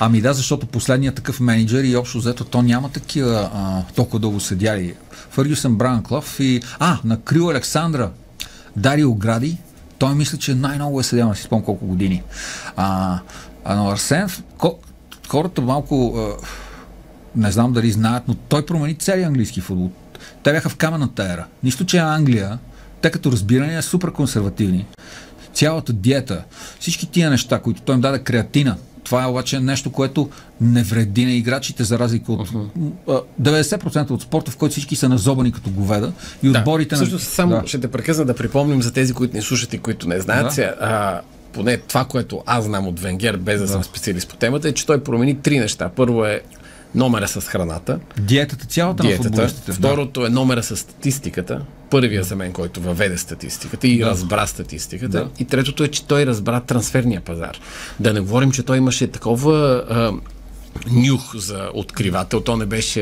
Ами 0.00 0.20
да, 0.20 0.32
защото 0.32 0.66
последният 0.66 1.14
такъв 1.14 1.40
менеджер 1.40 1.84
и 1.84 1.96
общо 1.96 2.18
взето 2.18 2.44
то 2.44 2.62
няма 2.62 2.88
такива 2.88 3.50
а, 3.54 3.82
толкова 3.94 4.18
дълго 4.18 4.40
седяли. 4.40 4.94
Фъргюсън 5.30 5.76
Бранклов 5.76 6.40
и... 6.40 6.62
А, 6.78 6.98
на 7.04 7.20
Крил 7.20 7.50
Александра, 7.50 8.10
Дарио 8.76 9.14
Гради, 9.14 9.56
той 9.98 10.14
мисля, 10.14 10.38
че 10.38 10.54
най-много 10.54 11.00
е 11.00 11.02
седял, 11.02 11.28
не 11.28 11.34
си 11.34 11.42
спомням 11.42 11.64
колко 11.64 11.86
години. 11.86 12.22
А, 12.76 13.18
а 13.64 13.74
но 13.74 13.90
Арсен, 13.90 14.28
хората 15.28 15.62
малко 15.62 16.14
не 17.36 17.50
знам 17.50 17.72
дали 17.72 17.90
знаят, 17.90 18.28
но 18.28 18.34
той 18.34 18.66
промени 18.66 18.94
целият 18.94 19.28
английски 19.28 19.60
футбол. 19.60 19.90
Те 20.42 20.52
бяха 20.52 20.68
в 20.68 20.76
камената 20.76 21.32
ера. 21.32 21.46
Нищо, 21.62 21.84
че 21.84 21.98
Англия, 21.98 22.58
те 23.02 23.10
като 23.10 23.32
разбиране, 23.32 23.76
е 23.76 23.82
супер 23.82 24.12
консервативни. 24.12 24.86
Цялата 25.54 25.92
диета, 25.92 26.44
всички 26.80 27.06
тия 27.06 27.30
неща, 27.30 27.58
които 27.58 27.82
той 27.82 27.94
им 27.94 28.00
даде 28.00 28.18
креатина, 28.18 28.76
това 29.06 29.22
е 29.22 29.26
обаче 29.26 29.60
нещо, 29.60 29.92
което 29.92 30.28
не 30.60 30.82
вреди 30.82 31.24
на 31.24 31.32
играчите, 31.32 31.84
за 31.84 31.98
разлика 31.98 32.32
от 32.32 32.48
uh-huh. 32.48 33.22
90% 33.42 34.10
от 34.10 34.22
спорта, 34.22 34.50
в 34.50 34.56
който 34.56 34.72
всички 34.72 34.96
са 34.96 35.08
назобани 35.08 35.52
като 35.52 35.70
говеда 35.70 36.12
и 36.42 36.48
да. 36.48 36.58
отборите 36.58 36.96
Също, 36.96 37.14
на... 37.14 37.20
само 37.20 37.60
да. 37.60 37.66
ще 37.66 37.80
те 37.80 37.88
прекъсна 37.88 38.24
да 38.24 38.34
припомним 38.34 38.82
за 38.82 38.92
тези, 38.92 39.12
които 39.12 39.36
не 39.36 39.42
слушат 39.42 39.74
и 39.74 39.78
които 39.78 40.08
не 40.08 40.20
знаят. 40.20 40.56
Да. 40.56 40.74
А, 40.80 41.20
поне 41.52 41.76
това, 41.76 42.04
което 42.04 42.42
аз 42.46 42.64
знам 42.64 42.86
от 42.86 43.00
Венгер, 43.00 43.36
без 43.36 43.60
да, 43.60 43.66
да 43.66 43.72
съм 43.72 43.84
специалист 43.84 44.28
по 44.28 44.36
темата, 44.36 44.68
е, 44.68 44.72
че 44.72 44.86
той 44.86 45.04
промени 45.04 45.38
три 45.38 45.58
неща. 45.58 45.90
Първо 45.96 46.24
е 46.24 46.40
номера 46.96 47.28
с 47.28 47.40
храната. 47.40 47.98
Диетата 48.18 48.66
цялата 48.66 49.02
Диетата. 49.02 49.22
на 49.22 49.30
футболистите. 49.30 49.72
Второто 49.72 50.20
да. 50.20 50.26
е 50.26 50.30
номера 50.30 50.62
с 50.62 50.76
статистиката. 50.76 51.60
Първия 51.90 52.22
за 52.22 52.36
мен, 52.36 52.52
който 52.52 52.80
въведе 52.80 53.18
статистиката 53.18 53.88
и 53.88 53.98
да. 53.98 54.06
разбра 54.06 54.46
статистиката. 54.46 55.18
Да. 55.18 55.28
И 55.38 55.44
третото 55.44 55.84
е, 55.84 55.88
че 55.88 56.06
той 56.06 56.26
разбра 56.26 56.60
трансферния 56.60 57.20
пазар. 57.20 57.58
Да 58.00 58.12
не 58.12 58.20
говорим, 58.20 58.50
че 58.50 58.62
той 58.62 58.78
имаше 58.78 59.06
такова 59.06 59.84
а, 59.90 60.12
нюх 60.90 61.36
за 61.36 61.70
откривател. 61.74 62.40
То 62.40 62.56
не 62.56 62.66
беше 62.66 63.00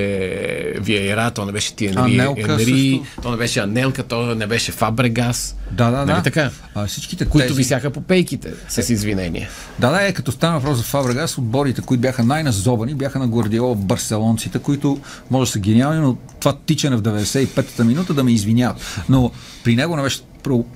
Виера, 0.80 1.30
то 1.30 1.44
не 1.44 1.52
беше 1.52 1.74
Тиенри 1.74 2.18
Енри, 2.18 3.02
то 3.22 3.30
не 3.30 3.37
беше 3.37 3.60
Анелка, 3.60 4.02
то 4.02 4.34
не 4.34 4.46
беше 4.46 4.72
Фабрегас. 4.72 5.56
Да, 5.70 5.90
да, 5.90 5.96
нали 5.96 6.16
да. 6.16 6.22
така? 6.22 6.50
А, 6.74 6.87
всичките 6.87 7.24
които 7.24 7.46
тези... 7.46 7.56
висяха 7.56 7.90
по 7.90 8.00
пейките, 8.00 8.52
с 8.68 8.90
извинение. 8.90 9.48
Да, 9.78 9.90
да, 9.90 10.06
е, 10.06 10.12
като 10.12 10.32
стана 10.32 10.58
въпрос 10.58 10.78
за 10.78 10.84
Фабрегас, 10.84 11.38
отборите, 11.38 11.80
които 11.80 12.00
бяха 12.00 12.24
най-назобани, 12.24 12.94
бяха 12.94 13.18
на 13.18 13.28
Гвардиола 13.28 13.74
барселонците, 13.74 14.58
които 14.58 15.00
може 15.30 15.48
да 15.48 15.52
са 15.52 15.58
гениални, 15.58 16.00
но 16.00 16.16
това 16.40 16.56
тичане 16.66 16.96
в 16.96 17.02
95-та 17.02 17.84
минута 17.84 18.14
да 18.14 18.24
ме 18.24 18.32
извиняват. 18.32 19.04
Но 19.08 19.30
при 19.64 19.76
него 19.76 19.96
не 19.96 20.02
беше 20.02 20.20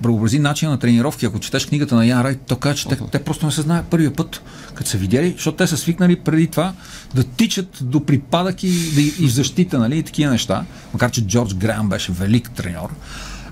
преобрази 0.01 0.39
начин 0.39 0.69
на 0.69 0.79
тренировки. 0.79 1.25
Ако 1.25 1.39
четеш 1.39 1.65
книгата 1.65 1.95
на 1.95 2.05
Ян 2.05 2.21
Райт, 2.21 2.41
то 2.47 2.55
казва, 2.55 2.75
че 2.75 2.87
те, 2.87 2.97
те 3.11 3.23
просто 3.23 3.45
не 3.45 3.51
се 3.51 3.61
знаят 3.61 3.85
първия 3.85 4.13
път, 4.13 4.41
като 4.73 4.89
са 4.89 4.97
видели, 4.97 5.31
защото 5.31 5.57
те 5.57 5.67
са 5.67 5.77
свикнали 5.77 6.15
преди 6.15 6.47
това 6.47 6.73
да 7.15 7.23
тичат 7.23 7.77
до 7.81 8.05
припадък 8.05 8.63
и, 8.63 8.91
да, 8.95 9.01
и 9.01 9.27
в 9.27 9.33
защита, 9.33 9.79
нали, 9.79 9.97
и 9.97 10.03
такива 10.03 10.31
неща. 10.31 10.65
Макар, 10.93 11.11
че 11.11 11.27
Джордж 11.27 11.53
Грам 11.53 11.89
беше 11.89 12.11
велик 12.11 12.51
треньор. 12.51 12.89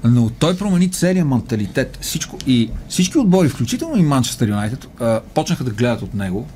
Но 0.03 0.30
той 0.30 0.58
промени 0.58 0.91
целият 0.91 1.27
менталитет. 1.27 1.97
Всичко, 2.01 2.38
и 2.47 2.69
всички 2.89 3.17
отбори, 3.17 3.49
включително 3.49 3.97
и 3.97 4.03
Манчестър 4.03 4.47
Юнайтед, 4.47 4.88
почнаха 5.34 5.63
да 5.63 5.71
гледат 5.71 6.01
от 6.01 6.13
него 6.13 6.47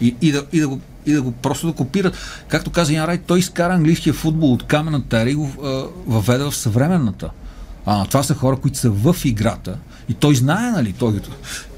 и, 0.00 0.16
и, 0.20 0.32
да, 0.32 0.44
и 0.52 0.60
да 0.60 0.68
го 0.68 0.80
и 1.06 1.12
да 1.12 1.22
го 1.22 1.32
просто 1.32 1.66
да 1.66 1.72
копират. 1.72 2.16
Както 2.48 2.70
каза 2.70 2.92
Ян 2.92 3.04
Райт, 3.04 3.22
той 3.26 3.38
изкара 3.38 3.74
английския 3.74 4.12
футбол 4.12 4.52
от 4.52 4.62
камената 4.62 5.30
и 5.30 5.34
го 5.34 5.50
въведе 6.06 6.44
в 6.44 6.54
съвременната. 6.54 7.30
А, 7.86 8.04
това 8.06 8.22
са 8.22 8.34
хора, 8.34 8.56
които 8.56 8.78
са 8.78 8.90
в 8.90 9.16
играта. 9.24 9.78
И 10.08 10.14
той 10.14 10.34
знае, 10.34 10.70
нали? 10.70 10.92
Той, 10.92 11.20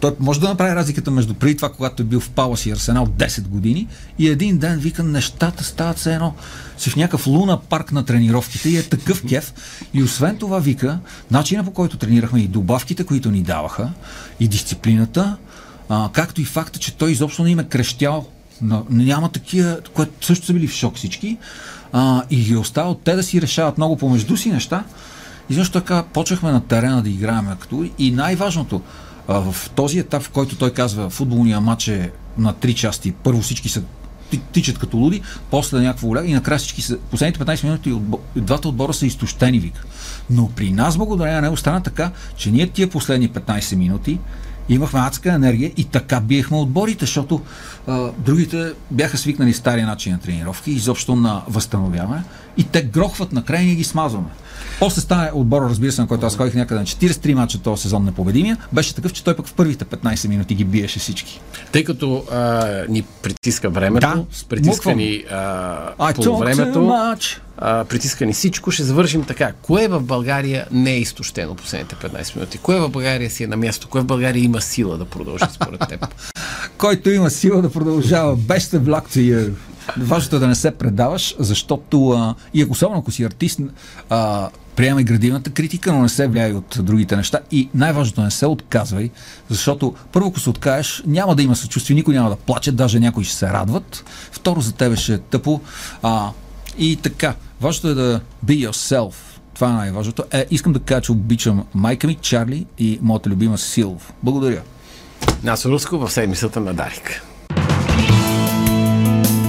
той 0.01 0.13
може 0.21 0.41
да 0.41 0.49
направи 0.49 0.75
разликата 0.75 1.11
между 1.11 1.35
преди 1.35 1.57
това, 1.57 1.73
когато 1.73 2.03
е 2.03 2.07
бил 2.07 2.21
в 2.21 2.31
Палас 2.31 2.67
и 2.67 2.71
Арсенал 2.71 3.07
10 3.07 3.49
години 3.49 3.89
и 4.19 4.29
един 4.29 4.59
ден 4.59 4.79
вика, 4.79 5.03
нещата 5.03 5.65
стават 5.65 5.99
все 5.99 6.15
едно. 6.15 6.35
Си 6.79 6.91
в 6.91 6.97
някакъв 6.97 7.27
луна 7.27 7.61
парк 7.61 7.93
на 7.93 8.05
тренировките 8.05 8.69
и 8.69 8.77
е 8.77 8.83
такъв 8.83 9.23
кеф. 9.29 9.55
И 9.95 10.03
освен 10.03 10.37
това 10.37 10.59
вика, 10.59 10.99
начина 11.31 11.65
по 11.65 11.71
който 11.71 11.97
тренирахме 11.97 12.41
и 12.41 12.49
добавките, 12.49 13.05
които 13.05 13.31
ни 13.31 13.43
даваха, 13.43 13.91
и 14.41 14.49
дисциплината, 14.49 15.37
а, 15.89 16.11
както 16.13 16.41
и 16.41 16.45
факта, 16.45 16.79
че 16.79 16.97
той 16.97 17.13
изобщо 17.13 17.43
не 17.43 17.51
им 17.51 17.59
е 17.59 17.65
крещял. 17.65 18.27
Но, 18.63 18.87
няма 18.91 19.29
такива, 19.29 19.79
което 19.95 20.27
също 20.27 20.47
са 20.47 20.53
били 20.53 20.69
в 20.69 20.75
шок 20.75 20.97
всички. 20.97 21.37
А, 21.93 22.23
и 22.31 22.37
ги 22.37 22.57
оставил 22.57 22.95
те 22.95 23.15
да 23.15 23.23
си 23.23 23.43
решават 23.43 23.79
много 23.79 23.97
помежду 23.97 24.37
си 24.37 24.51
неща. 24.51 24.85
И 25.51 25.55
също 25.55 25.73
така 25.73 26.03
почнахме 26.03 26.53
на 26.53 26.61
терена 26.61 27.03
да 27.03 27.11
играем 27.11 27.49
актори 27.49 27.93
и 27.99 28.11
най-важното, 28.11 28.83
в 29.29 29.57
този 29.75 29.99
етап, 29.99 30.23
в 30.23 30.31
който 30.31 30.57
той 30.57 30.71
казва 30.71 31.11
футболния 31.11 31.61
матч 31.61 31.89
е 31.89 32.11
на 32.39 32.53
три 32.53 32.75
части, 32.75 33.13
първо 33.13 33.41
всички 33.41 33.69
са 33.69 33.83
тичат 34.53 34.79
като 34.79 34.97
луди, 34.97 35.23
после 35.51 35.81
някакво 35.81 36.07
голямо 36.07 36.29
и 36.29 36.35
накрая 36.35 36.59
всички 36.59 36.83
са, 36.83 36.99
последните 36.99 37.45
15 37.45 37.65
минути 37.65 37.93
от, 37.93 38.03
двата 38.37 38.69
отбора 38.69 38.95
са 38.95 39.07
изтощени, 39.07 39.61
вика. 39.61 39.85
Но 40.31 40.49
при 40.49 40.73
нас, 40.73 40.97
благодарение 40.97 41.35
на 41.35 41.43
него, 41.43 41.57
стана 41.57 41.83
така, 41.83 42.11
че 42.37 42.51
ние 42.51 42.67
тия 42.67 42.91
последни 42.91 43.31
15 43.31 43.77
минути 43.77 44.19
имахме 44.69 45.01
адска 45.01 45.33
енергия 45.33 45.73
и 45.77 45.85
така 45.85 46.21
биехме 46.21 46.57
отборите, 46.57 47.05
защото 47.05 47.41
а, 47.87 48.11
другите 48.19 48.73
бяха 48.91 49.19
свикнали 49.19 49.53
стария 49.53 49.87
начин 49.87 50.13
на 50.13 50.19
тренировки, 50.19 50.71
изобщо 50.71 51.17
на 51.17 51.43
възстановяване 51.49 52.23
и 52.57 52.65
те 52.65 52.83
грохват 52.83 53.33
накрая 53.33 53.63
и 53.63 53.67
ние 53.67 53.75
ги 53.75 53.85
смазваме. 53.85 54.29
После 54.79 55.01
стане 55.01 55.31
отбора, 55.35 55.65
разбира 55.65 55.93
се, 55.93 56.01
на 56.01 56.07
който 56.09 56.27
аз 56.27 56.37
ходих 56.37 56.55
някъде 56.55 56.81
на 56.81 56.87
43 56.87 57.35
мача 57.35 57.59
този 57.59 57.83
сезон 57.83 58.05
непобедимия, 58.05 58.57
беше 58.73 58.95
такъв, 58.95 59.13
че 59.13 59.25
той 59.25 59.37
пък 59.37 59.47
в 59.47 59.55
първите 59.55 59.85
15 59.85 60.29
минути 60.29 60.55
ги 60.55 60.65
биеше 60.65 60.99
всички. 60.99 61.41
Тъй 61.73 61.85
като 61.85 62.25
а, 62.31 62.67
ни 62.89 63.03
притиска 63.03 63.71
времето, 63.71 64.07
да, 64.07 64.25
притиска 64.49 64.95
ни 64.95 65.25
а, 65.31 66.15
по 66.15 66.39
времето, 66.39 66.93
а, 67.59 67.85
притиска 67.85 68.27
ни 68.27 68.33
всичко, 68.33 68.71
ще 68.71 68.83
завършим 68.83 69.25
така. 69.25 69.53
Кое 69.63 69.89
в 69.89 70.01
България 70.01 70.67
не 70.73 70.93
е 70.93 70.99
изтощено 70.99 71.55
последните 71.55 71.95
15 71.95 72.37
минути? 72.37 72.59
Кое 72.59 72.81
в 72.81 72.89
България 72.89 73.31
си 73.31 73.45
е 73.45 73.47
на 73.47 73.57
място? 73.57 73.89
Кое 73.89 74.01
в 74.01 74.05
България 74.05 74.45
има 74.45 74.61
сила 74.61 74.99
да 74.99 75.05
продължи 75.05 75.45
според 75.53 75.89
теб? 75.89 76.07
Който 76.79 77.11
има 77.11 77.31
сила 77.31 77.63
да 77.63 77.71
продължава, 77.71 78.37
best 78.37 78.79
of 78.79 78.81
luck 78.81 79.09
to 79.09 79.19
you. 79.19 79.53
Важното 79.97 80.37
е 80.37 80.39
да 80.39 80.47
не 80.47 80.55
се 80.55 80.71
предаваш, 80.71 81.37
защото 81.39 82.11
а, 82.11 82.35
и 82.55 82.63
ако 82.63 82.73
особено 82.73 83.01
ако 83.01 83.11
си 83.11 83.25
артист, 83.25 83.61
а, 84.11 84.49
приемай 84.77 85.05
градивната 85.05 85.51
критика, 85.51 85.93
но 85.93 86.03
не 86.03 86.09
се 86.09 86.29
влияй 86.29 86.53
от 86.53 86.79
другите 86.81 87.17
неща. 87.17 87.39
И 87.51 87.69
най-важното 87.75 88.23
не 88.23 88.31
се 88.31 88.47
отказвай, 88.47 89.11
защото 89.49 89.95
първо, 90.13 90.29
ако 90.29 90.41
се 90.41 90.51
откажеш, 90.51 91.03
няма 91.07 91.35
да 91.35 91.43
има 91.43 91.57
съчувствие, 91.57 91.95
никой 91.95 92.15
няма 92.15 92.31
да 92.31 92.37
плаче, 92.37 92.73
даже 92.73 93.01
някои 93.01 93.25
ще 93.25 93.37
се 93.37 93.47
радват. 93.47 94.05
Второ, 94.33 94.61
за 94.61 94.73
тебе 94.73 94.97
ще 94.97 95.15
е 95.15 95.19
тъпо. 95.19 95.61
А, 96.03 96.31
и 96.79 96.97
така, 96.97 97.35
важното 97.61 97.89
е 97.89 97.95
да 97.95 98.21
be 98.47 98.71
yourself. 98.71 99.15
Това 99.55 99.71
е 99.71 99.73
най-важното. 99.73 100.25
Е, 100.33 100.47
искам 100.51 100.73
да 100.73 100.81
кажа, 100.81 101.01
че 101.01 101.13
обичам 101.13 101.65
майка 101.75 102.07
ми, 102.07 102.15
Чарли 102.15 102.67
и 102.79 102.99
моята 103.03 103.31
любима 103.31 103.59
Силов. 103.59 104.13
Благодаря. 104.23 104.63
Нас 105.43 105.67
Руско 105.67 105.99
в 105.99 106.11
седмицата 106.11 106.61
на 106.61 106.75
Дарик. 106.75 107.23